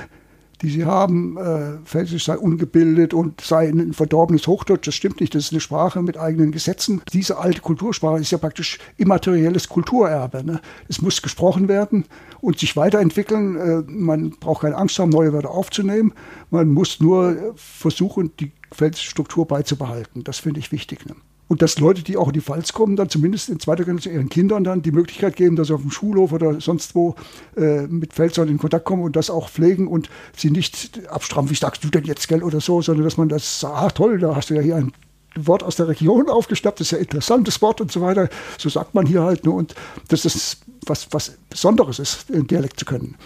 die 0.63 0.71
sie 0.71 0.85
haben, 0.85 1.37
äh, 1.37 1.79
Felsisch 1.85 2.25
sei 2.25 2.39
ungebildet 2.39 3.13
und 3.13 3.41
sei 3.41 3.69
ein 3.69 3.93
verdorbenes 3.93 4.47
Hochdeutsch. 4.47 4.87
Das 4.87 4.95
stimmt 4.95 5.21
nicht. 5.21 5.35
Das 5.35 5.45
ist 5.45 5.53
eine 5.53 5.61
Sprache 5.61 6.03
mit 6.03 6.19
eigenen 6.19 6.53
Gesetzen. 6.53 7.03
Diese 7.13 7.39
alte 7.39 7.61
Kultursprache 7.61 8.21
ist 8.21 8.31
ja 8.31 8.39
praktisch 8.39 8.79
immaterielles 8.97 9.69
Kulturerbe. 9.69 10.45
Ne? 10.45 10.61
Es 10.89 11.03
muss 11.03 11.21
gesprochen 11.21 11.69
werden 11.69 12.05
und 12.41 12.59
sich 12.59 12.77
weiterentwickeln. 12.77 13.57
Äh, 13.57 13.83
man 13.87 14.31
braucht 14.31 14.63
keine 14.63 14.77
Angst 14.77 14.99
haben, 14.99 15.11
neue 15.11 15.33
Wörter 15.33 15.51
aufzunehmen. 15.51 16.13
Man 16.51 16.71
muss 16.71 17.01
nur 17.01 17.55
versuchen, 17.57 18.33
die 18.41 18.53
Pfälzische 18.71 19.11
Struktur 19.11 19.47
beizubehalten. 19.47 20.25
Das 20.25 20.39
finde 20.39 20.61
ich 20.61 20.73
wichtig. 20.73 21.07
Ne? 21.07 21.15
Und 21.49 21.63
dass 21.63 21.79
Leute, 21.79 22.03
die 22.03 22.17
auch 22.17 22.29
in 22.29 22.33
die 22.33 22.41
Pfalz 22.41 22.73
kommen, 22.73 22.97
dann 22.97 23.09
zumindest 23.09 23.49
in 23.49 23.61
zweiter 23.61 23.85
Generation 23.85 24.15
ihren 24.15 24.29
Kindern 24.29 24.65
dann 24.65 24.83
die 24.83 24.91
Möglichkeit 24.91 25.37
geben, 25.37 25.55
dass 25.55 25.69
sie 25.69 25.75
auf 25.75 25.81
dem 25.81 25.93
Schulhof 25.93 26.33
oder 26.33 26.61
sonst 26.61 26.95
wo 26.95 27.15
äh, 27.57 27.87
mit 27.87 28.13
Pfälzern 28.13 28.49
in 28.49 28.59
Kontakt 28.59 28.85
kommen 28.85 29.05
und 29.05 29.15
das 29.15 29.31
auch 29.31 29.49
pflegen 29.49 29.87
und 29.87 30.09
sie 30.37 30.51
nicht 30.51 31.07
abstrampfen, 31.09 31.55
wie 31.55 31.59
sagst 31.59 31.85
du 31.85 31.89
denn 31.89 32.05
jetzt, 32.05 32.27
gell, 32.27 32.43
oder 32.43 32.61
so, 32.61 32.83
sondern 32.83 33.05
dass 33.05 33.17
man 33.17 33.29
das, 33.29 33.65
ah 33.65 33.91
toll, 33.91 34.19
da 34.19 34.35
hast 34.35 34.51
du 34.51 34.55
ja 34.55 34.61
hier 34.61 34.77
ein 34.77 34.93
Wort 35.37 35.63
aus 35.63 35.77
der 35.77 35.87
Region 35.89 36.29
aufgeschnappt, 36.29 36.81
das 36.81 36.89
ist 36.89 36.91
ja 36.93 36.99
ein 36.99 37.05
interessantes 37.05 37.63
Wort 37.63 37.81
und 37.81 37.93
so 37.93 38.01
weiter. 38.01 38.29
So 38.59 38.69
sagt 38.69 38.95
man 38.95 39.07
hier 39.07 39.23
halt. 39.23 39.45
Ne, 39.45 39.53
und 39.53 39.75
dass 40.09 40.23
das 40.23 40.59
was, 40.87 41.09
was 41.13 41.37
Besonderes 41.51 41.99
ist, 41.99 42.31
einen 42.33 42.47
Dialekt 42.47 42.79
zu 42.79 42.87
können. 42.87 43.17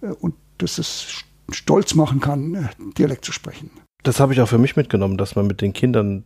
Äh, 0.00 0.06
und 0.06 0.34
dass 0.58 0.78
es 0.78 1.24
stolz 1.50 1.94
machen 1.94 2.20
kann, 2.20 2.54
äh, 2.54 2.68
Dialekt 2.98 3.24
zu 3.24 3.32
sprechen. 3.32 3.70
Das 4.02 4.20
habe 4.20 4.32
ich 4.32 4.40
auch 4.40 4.48
für 4.48 4.58
mich 4.58 4.76
mitgenommen, 4.76 5.18
dass 5.18 5.36
man 5.36 5.46
mit 5.46 5.60
den 5.60 5.72
Kindern 5.72 6.24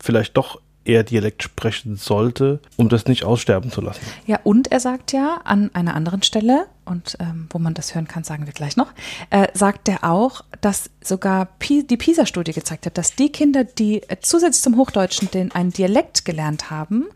vielleicht 0.00 0.36
doch 0.36 0.60
er 0.84 1.02
Dialekt 1.02 1.42
sprechen 1.42 1.96
sollte, 1.96 2.60
um 2.76 2.88
das 2.88 3.06
nicht 3.06 3.24
aussterben 3.24 3.70
zu 3.70 3.80
lassen. 3.80 4.00
Ja, 4.26 4.40
und 4.44 4.70
er 4.70 4.80
sagt 4.80 5.12
ja 5.12 5.40
an 5.44 5.70
einer 5.74 5.94
anderen 5.94 6.22
Stelle, 6.22 6.66
und 6.84 7.16
ähm, 7.20 7.48
wo 7.50 7.58
man 7.58 7.74
das 7.74 7.94
hören 7.94 8.08
kann, 8.08 8.24
sagen 8.24 8.46
wir 8.46 8.52
gleich 8.52 8.76
noch, 8.76 8.92
äh, 9.30 9.48
sagt 9.54 9.88
er 9.88 10.04
auch, 10.04 10.42
dass 10.60 10.90
sogar 11.02 11.46
P 11.58 11.82
die 11.82 11.96
PISA-Studie 11.96 12.52
gezeigt 12.52 12.86
hat, 12.86 12.98
dass 12.98 13.14
die 13.14 13.30
Kinder, 13.30 13.64
die 13.64 14.02
äh, 14.02 14.16
zusätzlich 14.20 14.62
zum 14.62 14.76
Hochdeutschen 14.76 15.30
den 15.30 15.52
einen 15.52 15.70
Dialekt 15.70 16.24
gelernt 16.24 16.70
haben, 16.70 17.06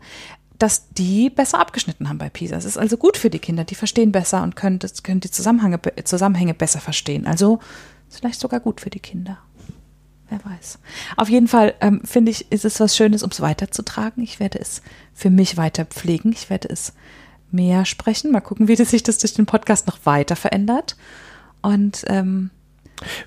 dass 0.57 0.89
die 0.89 1.29
besser 1.29 1.59
abgeschnitten 1.59 2.09
haben 2.09 2.17
bei 2.17 2.29
PISA. 2.29 2.57
Es 2.57 2.65
ist 2.65 2.77
also 2.77 2.97
gut 2.97 3.17
für 3.17 3.29
die 3.29 3.39
Kinder, 3.39 3.63
die 3.63 3.75
verstehen 3.75 4.11
besser 4.11 4.43
und 4.43 4.55
können, 4.55 4.79
können 5.03 5.21
die 5.21 5.31
Zusammenhänge, 5.31 5.79
Zusammenhänge 6.03 6.53
besser 6.53 6.79
verstehen. 6.79 7.25
Also 7.25 7.59
vielleicht 8.09 8.39
sogar 8.39 8.59
gut 8.59 8.81
für 8.81 8.89
die 8.89 8.99
Kinder. 8.99 9.37
Wer 10.29 10.39
weiß. 10.45 10.79
Auf 11.17 11.29
jeden 11.29 11.47
Fall 11.47 11.73
ähm, 11.81 12.01
finde 12.05 12.31
ich, 12.31 12.51
ist 12.51 12.65
es 12.65 12.79
was 12.79 12.95
Schönes, 12.95 13.23
um 13.23 13.31
es 13.31 13.41
weiterzutragen. 13.41 14.23
Ich 14.23 14.39
werde 14.39 14.59
es 14.59 14.81
für 15.13 15.29
mich 15.29 15.57
weiter 15.57 15.85
pflegen. 15.85 16.31
Ich 16.31 16.49
werde 16.49 16.69
es 16.69 16.93
mehr 17.51 17.85
sprechen. 17.85 18.31
Mal 18.31 18.41
gucken, 18.41 18.67
wie 18.67 18.75
sich 18.75 19.03
das 19.03 19.17
durch 19.17 19.33
den 19.33 19.45
Podcast 19.45 19.87
noch 19.87 20.05
weiter 20.05 20.35
verändert. 20.35 20.95
Und 21.61 22.05
ähm, 22.07 22.51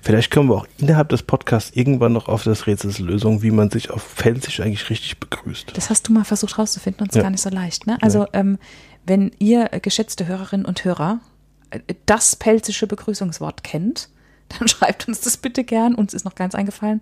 Vielleicht 0.01 0.31
kommen 0.31 0.49
wir 0.49 0.55
auch 0.55 0.67
innerhalb 0.77 1.09
des 1.09 1.23
Podcasts 1.23 1.75
irgendwann 1.75 2.13
noch 2.13 2.27
auf 2.27 2.43
das 2.43 2.67
Rätsels 2.67 2.99
Lösung, 2.99 3.41
wie 3.41 3.51
man 3.51 3.71
sich 3.71 3.89
auf 3.89 4.03
Pfälzisch 4.03 4.59
eigentlich 4.59 4.89
richtig 4.89 5.19
begrüßt. 5.19 5.75
Das 5.75 5.89
hast 5.89 6.07
du 6.07 6.13
mal 6.13 6.23
versucht 6.23 6.57
rauszufinden 6.57 7.01
und 7.01 7.09
es 7.09 7.15
ist 7.15 7.17
ja. 7.17 7.23
gar 7.23 7.31
nicht 7.31 7.41
so 7.41 7.49
leicht. 7.49 7.87
Ne? 7.87 7.97
Also 8.01 8.27
ähm, 8.33 8.59
wenn 9.05 9.31
ihr, 9.39 9.73
äh, 9.73 9.79
geschätzte 9.79 10.27
Hörerinnen 10.27 10.65
und 10.65 10.85
Hörer, 10.85 11.19
äh, 11.71 11.79
das 12.05 12.35
pelzische 12.35 12.87
Begrüßungswort 12.87 13.63
kennt, 13.63 14.09
dann 14.59 14.67
schreibt 14.67 15.07
uns 15.07 15.21
das 15.21 15.37
bitte 15.37 15.63
gern. 15.63 15.95
Uns 15.95 16.13
ist 16.13 16.25
noch 16.25 16.35
ganz 16.35 16.55
eingefallen. 16.55 17.01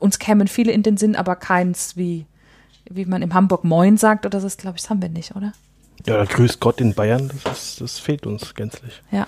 Uns 0.00 0.18
kämen 0.18 0.48
viele 0.48 0.72
in 0.72 0.82
den 0.82 0.96
Sinn, 0.96 1.16
aber 1.16 1.36
keins 1.36 1.96
wie, 1.96 2.26
wie 2.88 3.04
man 3.04 3.22
im 3.22 3.34
Hamburg 3.34 3.64
Moin 3.64 3.96
sagt 3.96 4.26
oder 4.26 4.40
so, 4.40 4.48
glaube 4.56 4.76
ich, 4.76 4.82
das 4.82 4.90
haben 4.90 5.02
wir 5.02 5.08
nicht, 5.08 5.34
oder? 5.36 5.52
Ja, 6.06 6.18
da 6.18 6.24
grüßt 6.24 6.60
Gott 6.60 6.80
in 6.80 6.94
Bayern, 6.94 7.30
das, 7.44 7.70
ist, 7.70 7.80
das 7.80 7.98
fehlt 7.98 8.26
uns 8.26 8.54
gänzlich. 8.54 9.02
Ja. 9.10 9.26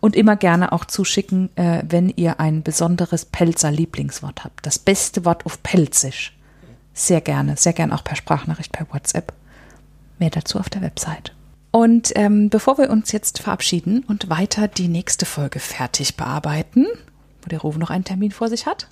Und 0.00 0.14
immer 0.14 0.36
gerne 0.36 0.72
auch 0.72 0.84
zuschicken, 0.84 1.48
äh, 1.56 1.82
wenn 1.88 2.10
ihr 2.10 2.38
ein 2.38 2.62
besonderes 2.62 3.24
Pelzer 3.24 3.70
Lieblingswort 3.70 4.44
habt. 4.44 4.64
Das 4.66 4.78
beste 4.78 5.24
Wort 5.24 5.46
auf 5.46 5.62
Pelzisch. 5.62 6.36
Sehr 6.92 7.20
gerne, 7.20 7.56
sehr 7.56 7.72
gerne 7.72 7.94
auch 7.94 8.04
per 8.04 8.14
Sprachnachricht, 8.14 8.72
per 8.72 8.86
WhatsApp. 8.92 9.32
Mehr 10.18 10.30
dazu 10.30 10.60
auf 10.60 10.68
der 10.68 10.82
Website. 10.82 11.32
Und 11.74 12.12
ähm, 12.14 12.50
bevor 12.50 12.78
wir 12.78 12.88
uns 12.88 13.10
jetzt 13.10 13.40
verabschieden 13.40 14.04
und 14.06 14.30
weiter 14.30 14.68
die 14.68 14.86
nächste 14.86 15.26
Folge 15.26 15.58
fertig 15.58 16.14
bearbeiten, 16.14 16.86
wo 17.42 17.48
der 17.48 17.58
Rove 17.58 17.80
noch 17.80 17.90
einen 17.90 18.04
Termin 18.04 18.30
vor 18.30 18.48
sich 18.48 18.66
hat. 18.66 18.86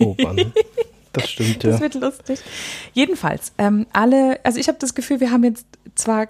Oh 0.00 0.16
Mann. 0.20 0.52
Das 1.16 1.30
stimmt, 1.30 1.64
ja. 1.64 1.70
Das 1.70 1.80
wird 1.80 1.94
lustig. 1.94 2.40
Jedenfalls, 2.92 3.52
ähm, 3.58 3.86
alle, 3.92 4.40
also 4.44 4.58
ich 4.58 4.68
habe 4.68 4.78
das 4.78 4.94
Gefühl, 4.94 5.20
wir 5.20 5.30
haben 5.30 5.44
jetzt 5.44 5.66
zwar 5.94 6.28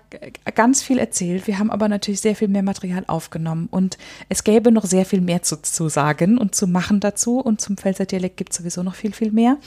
ganz 0.54 0.82
viel 0.82 0.98
erzählt, 0.98 1.46
wir 1.46 1.58
haben 1.58 1.70
aber 1.70 1.88
natürlich 1.88 2.20
sehr 2.20 2.36
viel 2.36 2.48
mehr 2.48 2.62
Material 2.62 3.04
aufgenommen 3.06 3.68
und 3.70 3.98
es 4.28 4.44
gäbe 4.44 4.70
noch 4.70 4.84
sehr 4.84 5.04
viel 5.04 5.20
mehr 5.20 5.42
zu, 5.42 5.60
zu 5.60 5.88
sagen 5.88 6.38
und 6.38 6.54
zu 6.54 6.66
machen 6.66 7.00
dazu 7.00 7.40
und 7.40 7.60
zum 7.60 7.76
Pfälzer 7.76 8.06
Dialekt 8.06 8.36
gibt 8.36 8.52
es 8.52 8.58
sowieso 8.58 8.82
noch 8.82 8.94
viel, 8.94 9.12
viel 9.12 9.32
mehr. 9.32 9.58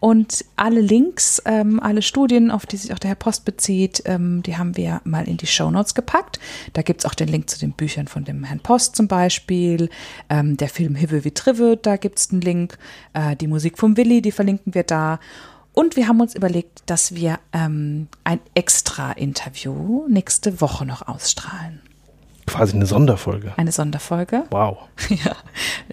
Und 0.00 0.44
alle 0.56 0.82
Links, 0.82 1.42
ähm, 1.46 1.80
alle 1.80 2.02
Studien, 2.02 2.50
auf 2.50 2.66
die 2.66 2.76
sich 2.76 2.92
auch 2.92 2.98
der 2.98 3.08
Herr 3.08 3.14
Post 3.16 3.46
bezieht, 3.46 4.02
ähm, 4.04 4.42
die 4.42 4.58
haben 4.58 4.76
wir 4.76 5.00
mal 5.04 5.26
in 5.26 5.38
die 5.38 5.46
Shownotes 5.46 5.94
gepackt. 5.94 6.38
Da 6.74 6.82
gibt's 6.82 7.06
auch 7.06 7.14
den 7.14 7.28
Link 7.28 7.48
zu 7.48 7.58
den 7.58 7.72
Büchern 7.72 8.06
von 8.06 8.24
dem 8.24 8.44
Herrn 8.44 8.60
Post 8.60 8.96
zum 8.96 9.08
Beispiel, 9.08 9.88
ähm, 10.28 10.58
der 10.58 10.68
Film 10.68 10.94
Hive 10.94 11.24
wie 11.24 11.30
Trive, 11.30 11.78
da 11.80 11.96
gibt's 11.96 12.30
einen 12.30 12.42
Link, 12.42 12.76
äh, 13.14 13.34
die 13.36 13.46
Musik 13.46 13.78
vom 13.78 13.96
Willi, 13.96 14.20
die 14.20 14.32
verlinken 14.54 14.74
wir 14.74 14.84
da. 14.84 15.18
Und 15.72 15.96
wir 15.96 16.06
haben 16.06 16.20
uns 16.20 16.34
überlegt, 16.34 16.82
dass 16.86 17.14
wir 17.14 17.40
ähm, 17.52 18.06
ein 18.22 18.40
Extra-Interview 18.54 20.06
nächste 20.08 20.60
Woche 20.60 20.86
noch 20.86 21.08
ausstrahlen. 21.08 21.80
Quasi 22.46 22.74
eine 22.74 22.86
Sonderfolge. 22.86 23.52
Eine 23.56 23.72
Sonderfolge. 23.72 24.44
Wow. 24.50 24.78
Ja, 25.24 25.36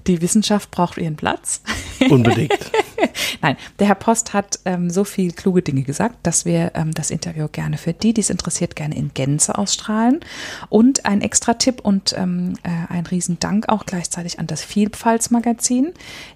die 0.08 0.22
Wissenschaft 0.22 0.72
braucht 0.72 0.98
ihren 0.98 1.16
Platz. 1.16 1.62
Unbedingt. 2.10 2.72
Nein, 3.42 3.56
der 3.80 3.88
Herr 3.88 3.96
Post 3.96 4.34
hat 4.34 4.60
ähm, 4.66 4.90
so 4.90 5.04
viel 5.04 5.32
kluge 5.32 5.62
Dinge 5.62 5.84
gesagt, 5.84 6.16
dass 6.24 6.46
wir 6.46 6.72
ähm, 6.76 6.92
das 6.94 7.12
Interview 7.12 7.48
gerne 7.52 7.78
für 7.78 7.94
die, 7.94 8.14
die 8.14 8.22
es 8.22 8.30
interessiert, 8.30 8.76
gerne 8.76 8.96
in 8.96 9.14
Gänze 9.14 9.58
ausstrahlen. 9.58 10.20
Und 10.70 11.06
ein 11.06 11.22
extra 11.22 11.54
Tipp 11.54 11.82
und 11.82 12.16
ähm, 12.18 12.56
äh, 12.64 12.94
ein 12.94 13.06
Riesendank 13.06 13.70
auch 13.70 13.86
gleichzeitig 13.86 14.40
an 14.40 14.48
das 14.48 14.64
Vielpfalz-Magazin. 14.64 15.94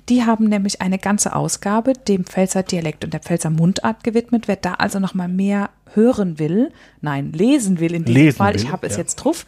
Die 0.09 0.23
haben 0.23 0.47
nämlich 0.47 0.81
eine 0.81 0.99
ganze 0.99 1.35
Ausgabe 1.35 1.93
dem 1.93 2.25
Pfälzer 2.25 2.63
Dialekt 2.63 3.03
und 3.03 3.13
der 3.13 3.21
Pfälzer 3.21 3.49
Mundart 3.49 4.03
gewidmet. 4.03 4.47
Wer 4.47 4.57
da 4.57 4.75
also 4.75 4.99
nochmal 4.99 5.27
mehr 5.27 5.69
hören 5.93 6.39
will, 6.39 6.71
nein, 7.01 7.31
lesen 7.31 7.79
will 7.79 7.93
in 7.93 8.05
diesem 8.05 8.21
Lesen 8.21 8.37
Fall, 8.37 8.55
ich 8.55 8.65
will, 8.65 8.71
habe 8.71 8.87
es 8.87 8.93
ja. 8.93 8.99
jetzt 8.99 9.15
drauf. 9.15 9.45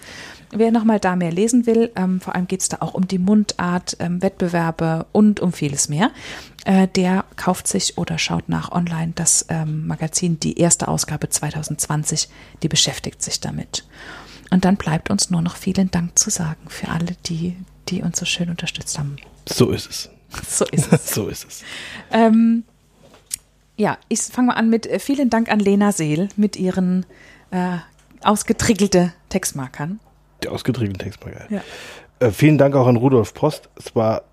Wer 0.51 0.71
nochmal 0.71 0.99
da 0.99 1.15
mehr 1.15 1.31
lesen 1.31 1.65
will, 1.65 1.91
ähm, 1.95 2.21
vor 2.21 2.35
allem 2.35 2.47
geht 2.47 2.61
es 2.61 2.69
da 2.69 2.77
auch 2.79 2.93
um 2.93 3.07
die 3.07 3.19
Mundart, 3.19 3.97
ähm, 3.99 4.21
Wettbewerbe 4.21 5.05
und 5.11 5.39
um 5.39 5.51
vieles 5.51 5.89
mehr, 5.89 6.11
äh, 6.65 6.87
der 6.87 7.25
kauft 7.35 7.67
sich 7.67 7.97
oder 7.97 8.17
schaut 8.17 8.47
nach 8.47 8.71
online 8.71 9.11
das 9.13 9.45
ähm, 9.49 9.87
Magazin, 9.87 10.39
die 10.39 10.57
erste 10.57 10.87
Ausgabe 10.87 11.29
2020, 11.29 12.29
die 12.63 12.69
beschäftigt 12.69 13.21
sich 13.21 13.41
damit. 13.41 13.85
Und 14.49 14.63
dann 14.63 14.77
bleibt 14.77 15.09
uns 15.09 15.29
nur 15.29 15.41
noch 15.41 15.57
vielen 15.57 15.91
Dank 15.91 16.17
zu 16.17 16.29
sagen 16.29 16.69
für 16.69 16.87
alle, 16.89 17.17
die, 17.25 17.57
die 17.89 18.01
uns 18.01 18.17
so 18.17 18.25
schön 18.25 18.49
unterstützt 18.49 18.97
haben. 18.97 19.17
So 19.45 19.71
ist 19.71 19.89
es. 19.89 20.09
So 20.47 20.65
ist 20.65 20.91
es. 20.91 21.13
So 21.13 21.27
ist 21.27 21.45
es. 21.45 21.63
Ähm, 22.11 22.63
ja, 23.77 23.97
ich 24.09 24.19
fange 24.21 24.47
mal 24.47 24.53
an 24.55 24.69
mit 24.69 24.85
äh, 24.85 24.99
vielen 24.99 25.29
Dank 25.29 25.49
an 25.49 25.59
Lena 25.59 25.91
Seel 25.91 26.29
mit 26.35 26.57
ihren 26.57 27.05
äh, 27.51 27.77
ausgetriggelte 28.23 29.13
Textmarkern. 29.29 29.99
Der 30.43 30.51
ausgetriebene 30.51 30.97
Text 30.97 31.23
war 31.25 31.31
geil. 31.31 31.47
Ja. 31.49 31.61
Äh, 32.19 32.31
vielen 32.31 32.57
Dank 32.57 32.75
auch 32.75 32.87
an 32.87 32.95
Rudolf 32.95 33.33
Post. 33.33 33.69
Es 33.75 33.95
war 33.95 34.23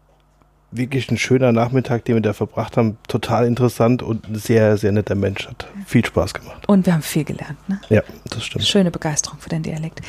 wirklich 0.70 1.10
ein 1.10 1.18
schöner 1.18 1.52
Nachmittag, 1.52 2.04
den 2.04 2.16
wir 2.16 2.22
da 2.22 2.32
verbracht 2.32 2.76
haben. 2.76 2.98
Total 3.08 3.46
interessant 3.46 4.02
und 4.02 4.28
ein 4.28 4.34
sehr, 4.34 4.76
sehr 4.76 4.92
netter 4.92 5.14
Mensch. 5.14 5.46
Hat 5.46 5.66
viel 5.86 6.04
Spaß 6.04 6.34
gemacht. 6.34 6.68
Und 6.68 6.86
wir 6.86 6.94
haben 6.94 7.02
viel 7.02 7.24
gelernt. 7.24 7.56
Ne? 7.68 7.80
Ja, 7.88 8.02
das 8.30 8.44
stimmt. 8.44 8.64
Schöne 8.64 8.90
Begeisterung 8.90 9.38
für 9.38 9.48
den 9.48 9.62
Dialekt. 9.62 10.00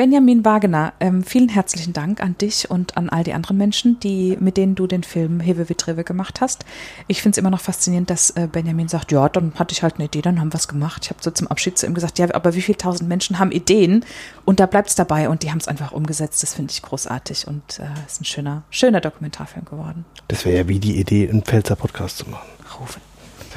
Benjamin 0.00 0.46
Wagener, 0.46 0.94
ähm, 0.98 1.22
vielen 1.22 1.50
herzlichen 1.50 1.92
Dank 1.92 2.22
an 2.22 2.34
dich 2.38 2.70
und 2.70 2.96
an 2.96 3.10
all 3.10 3.22
die 3.22 3.34
anderen 3.34 3.58
Menschen, 3.58 4.00
die, 4.00 4.38
mit 4.40 4.56
denen 4.56 4.74
du 4.74 4.86
den 4.86 5.02
Film 5.02 5.40
Hewe 5.40 5.68
wie 5.68 5.74
Trewe 5.74 6.04
gemacht 6.04 6.40
hast. 6.40 6.64
Ich 7.06 7.20
finde 7.20 7.34
es 7.34 7.36
immer 7.36 7.50
noch 7.50 7.60
faszinierend, 7.60 8.08
dass 8.08 8.30
äh, 8.30 8.48
Benjamin 8.50 8.88
sagt, 8.88 9.12
ja, 9.12 9.28
dann 9.28 9.52
hatte 9.56 9.74
ich 9.74 9.82
halt 9.82 9.96
eine 9.96 10.06
Idee, 10.06 10.22
dann 10.22 10.40
haben 10.40 10.54
wir 10.54 10.56
es 10.56 10.68
gemacht. 10.68 11.02
Ich 11.04 11.10
habe 11.10 11.22
so 11.22 11.30
zum 11.30 11.48
Abschied 11.48 11.76
zu 11.76 11.84
ihm 11.84 11.92
gesagt, 11.92 12.18
ja, 12.18 12.34
aber 12.34 12.54
wie 12.54 12.62
viele 12.62 12.78
tausend 12.78 13.10
Menschen 13.10 13.38
haben 13.38 13.52
Ideen? 13.52 14.06
Und 14.46 14.58
da 14.58 14.64
bleibt 14.64 14.88
es 14.88 14.94
dabei 14.94 15.28
und 15.28 15.42
die 15.42 15.50
haben 15.50 15.58
es 15.58 15.68
einfach 15.68 15.92
umgesetzt. 15.92 16.42
Das 16.42 16.54
finde 16.54 16.72
ich 16.72 16.80
großartig 16.80 17.46
und 17.46 17.78
äh, 17.78 18.06
ist 18.06 18.22
ein 18.22 18.24
schöner, 18.24 18.62
schöner 18.70 19.02
Dokumentarfilm 19.02 19.66
geworden. 19.66 20.06
Das 20.28 20.46
wäre 20.46 20.56
ja 20.56 20.66
wie 20.68 20.78
die 20.78 20.98
Idee, 20.98 21.28
einen 21.28 21.42
Pfälzer 21.42 21.76
Podcast 21.76 22.16
zu 22.16 22.30
machen. 22.30 22.48
Rufen. 22.80 23.02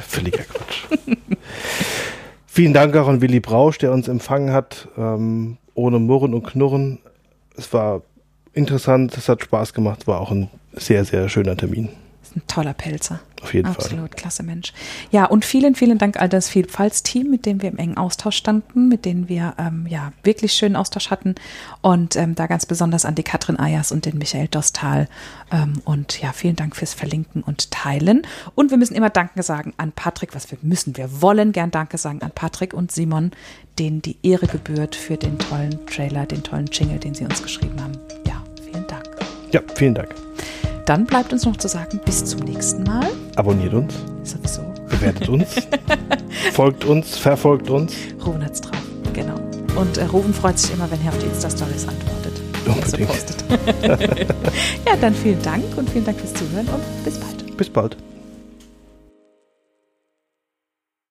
Völliger 0.10 0.44
Quatsch. 0.44 0.88
Vielen 2.48 2.74
Dank 2.74 2.98
auch 2.98 3.08
an 3.08 3.22
Willi 3.22 3.40
Brausch, 3.40 3.78
der 3.78 3.94
uns 3.94 4.10
empfangen 4.10 4.52
hat, 4.52 4.90
ähm, 4.98 5.58
ohne 5.74 6.00
Murren 6.00 6.34
und 6.34 6.44
Knurren. 6.44 7.00
Es 7.58 7.72
war 7.74 8.02
interessant, 8.54 9.18
es 9.18 9.30
hat 9.30 9.44
Spaß 9.44 9.74
gemacht, 9.74 10.08
war 10.08 10.22
auch 10.22 10.32
ein 10.32 10.50
sehr, 10.74 11.06
sehr 11.06 11.30
schöner 11.30 11.56
Termin. 11.56 11.90
Ist 12.22 12.36
ein 12.36 12.44
toller 12.48 12.74
Pelzer. 12.74 13.20
Auf 13.44 13.54
jeden 13.54 13.68
Fall. 13.68 13.84
Absolut, 13.84 14.16
klasse 14.16 14.42
Mensch. 14.42 14.74
Ja, 15.12 15.26
und 15.26 15.44
vielen, 15.44 15.76
vielen 15.76 15.98
Dank 15.98 16.20
all 16.20 16.30
das 16.30 16.48
Vielfaltsteam, 16.48 17.30
mit 17.30 17.46
dem 17.46 17.62
wir 17.62 17.70
im 17.70 17.78
engen 17.78 17.98
Austausch 17.98 18.38
standen, 18.38 18.88
mit 18.88 19.04
denen 19.04 19.28
wir 19.28 19.54
ähm, 19.58 19.86
ja 19.88 20.14
wirklich 20.24 20.54
schönen 20.54 20.78
Austausch 20.78 21.12
hatten. 21.12 21.36
Und 21.82 22.16
ähm, 22.16 22.36
da 22.36 22.48
ganz 22.48 22.66
besonders 22.66 23.04
an 23.04 23.16
die 23.16 23.24
Katrin 23.24 23.60
Ayers 23.60 23.92
und 23.92 24.06
den 24.06 24.18
Michael 24.18 24.48
Dostal. 24.48 25.10
Ähm, 25.52 25.82
und 25.84 26.22
ja, 26.22 26.32
vielen 26.32 26.56
Dank 26.56 26.76
fürs 26.76 26.94
Verlinken 26.94 27.44
und 27.44 27.70
Teilen. 27.72 28.26
Und 28.56 28.72
wir 28.72 28.78
müssen 28.78 28.96
immer 28.96 29.10
Danke 29.10 29.44
sagen 29.44 29.74
an 29.78 29.92
Patrick, 29.92 30.34
was 30.34 30.50
wir 30.50 30.58
müssen. 30.62 30.96
Wir 30.96 31.22
wollen 31.22 31.52
gern 31.52 31.70
Danke 31.70 31.98
sagen 31.98 32.22
an 32.22 32.32
Patrick 32.34 32.74
und 32.74 32.92
Simon, 32.92 33.32
denen 33.78 34.02
die 34.02 34.18
Ehre 34.24 34.48
gebührt 34.48 34.96
für 34.96 35.18
den 35.18 35.38
tollen 35.38 35.86
Trailer, 35.88 36.26
den 36.26 36.44
tollen 36.44 36.68
Jingle, 36.68 37.00
den 37.00 37.14
sie 37.14 37.26
uns 37.26 37.44
geschrieben 37.44 37.82
haben. 37.82 37.98
Ja, 38.26 38.42
vielen 38.64 38.88
Dank. 38.88 39.04
Ja, 39.52 39.62
vielen 39.76 39.96
Dank. 39.96 40.16
Dann 40.86 41.06
bleibt 41.06 41.32
uns 41.32 41.46
noch 41.46 41.58
zu 41.58 41.68
sagen, 41.68 42.00
bis 42.06 42.26
zum 42.26 42.42
nächsten 42.42 42.84
Mal. 42.84 43.10
Abonniert 43.36 43.74
uns, 43.74 43.94
Sowieso. 44.24 44.62
bewertet 44.90 45.28
uns, 45.30 45.56
folgt 46.54 46.86
uns, 46.86 47.18
verfolgt 47.18 47.70
uns. 47.70 47.94
Ruben 48.26 48.44
hat's 48.44 48.62
drauf, 48.62 48.78
genau. 49.14 49.36
Und 49.76 49.98
äh, 49.98 50.04
Ruben 50.06 50.34
freut 50.34 50.60
sich 50.60 50.72
immer, 50.74 50.90
wenn 50.92 51.02
er 51.02 51.10
auf 51.10 51.18
die 51.18 51.26
Insta-Stories 51.26 51.88
antwortet. 51.88 52.40
so 52.66 52.72
Unbedingt. 52.72 53.08
postet. 53.10 53.44
ja, 54.86 54.96
dann 55.02 55.16
vielen 55.16 55.42
Dank 55.42 55.64
und 55.76 55.90
vielen 55.90 56.06
Dank 56.06 56.20
fürs 56.20 56.34
Zuhören 56.34 56.68
und 56.68 57.04
bis 57.04 57.18
bald. 57.20 57.58
Bis 57.58 57.70
bald. 57.70 57.98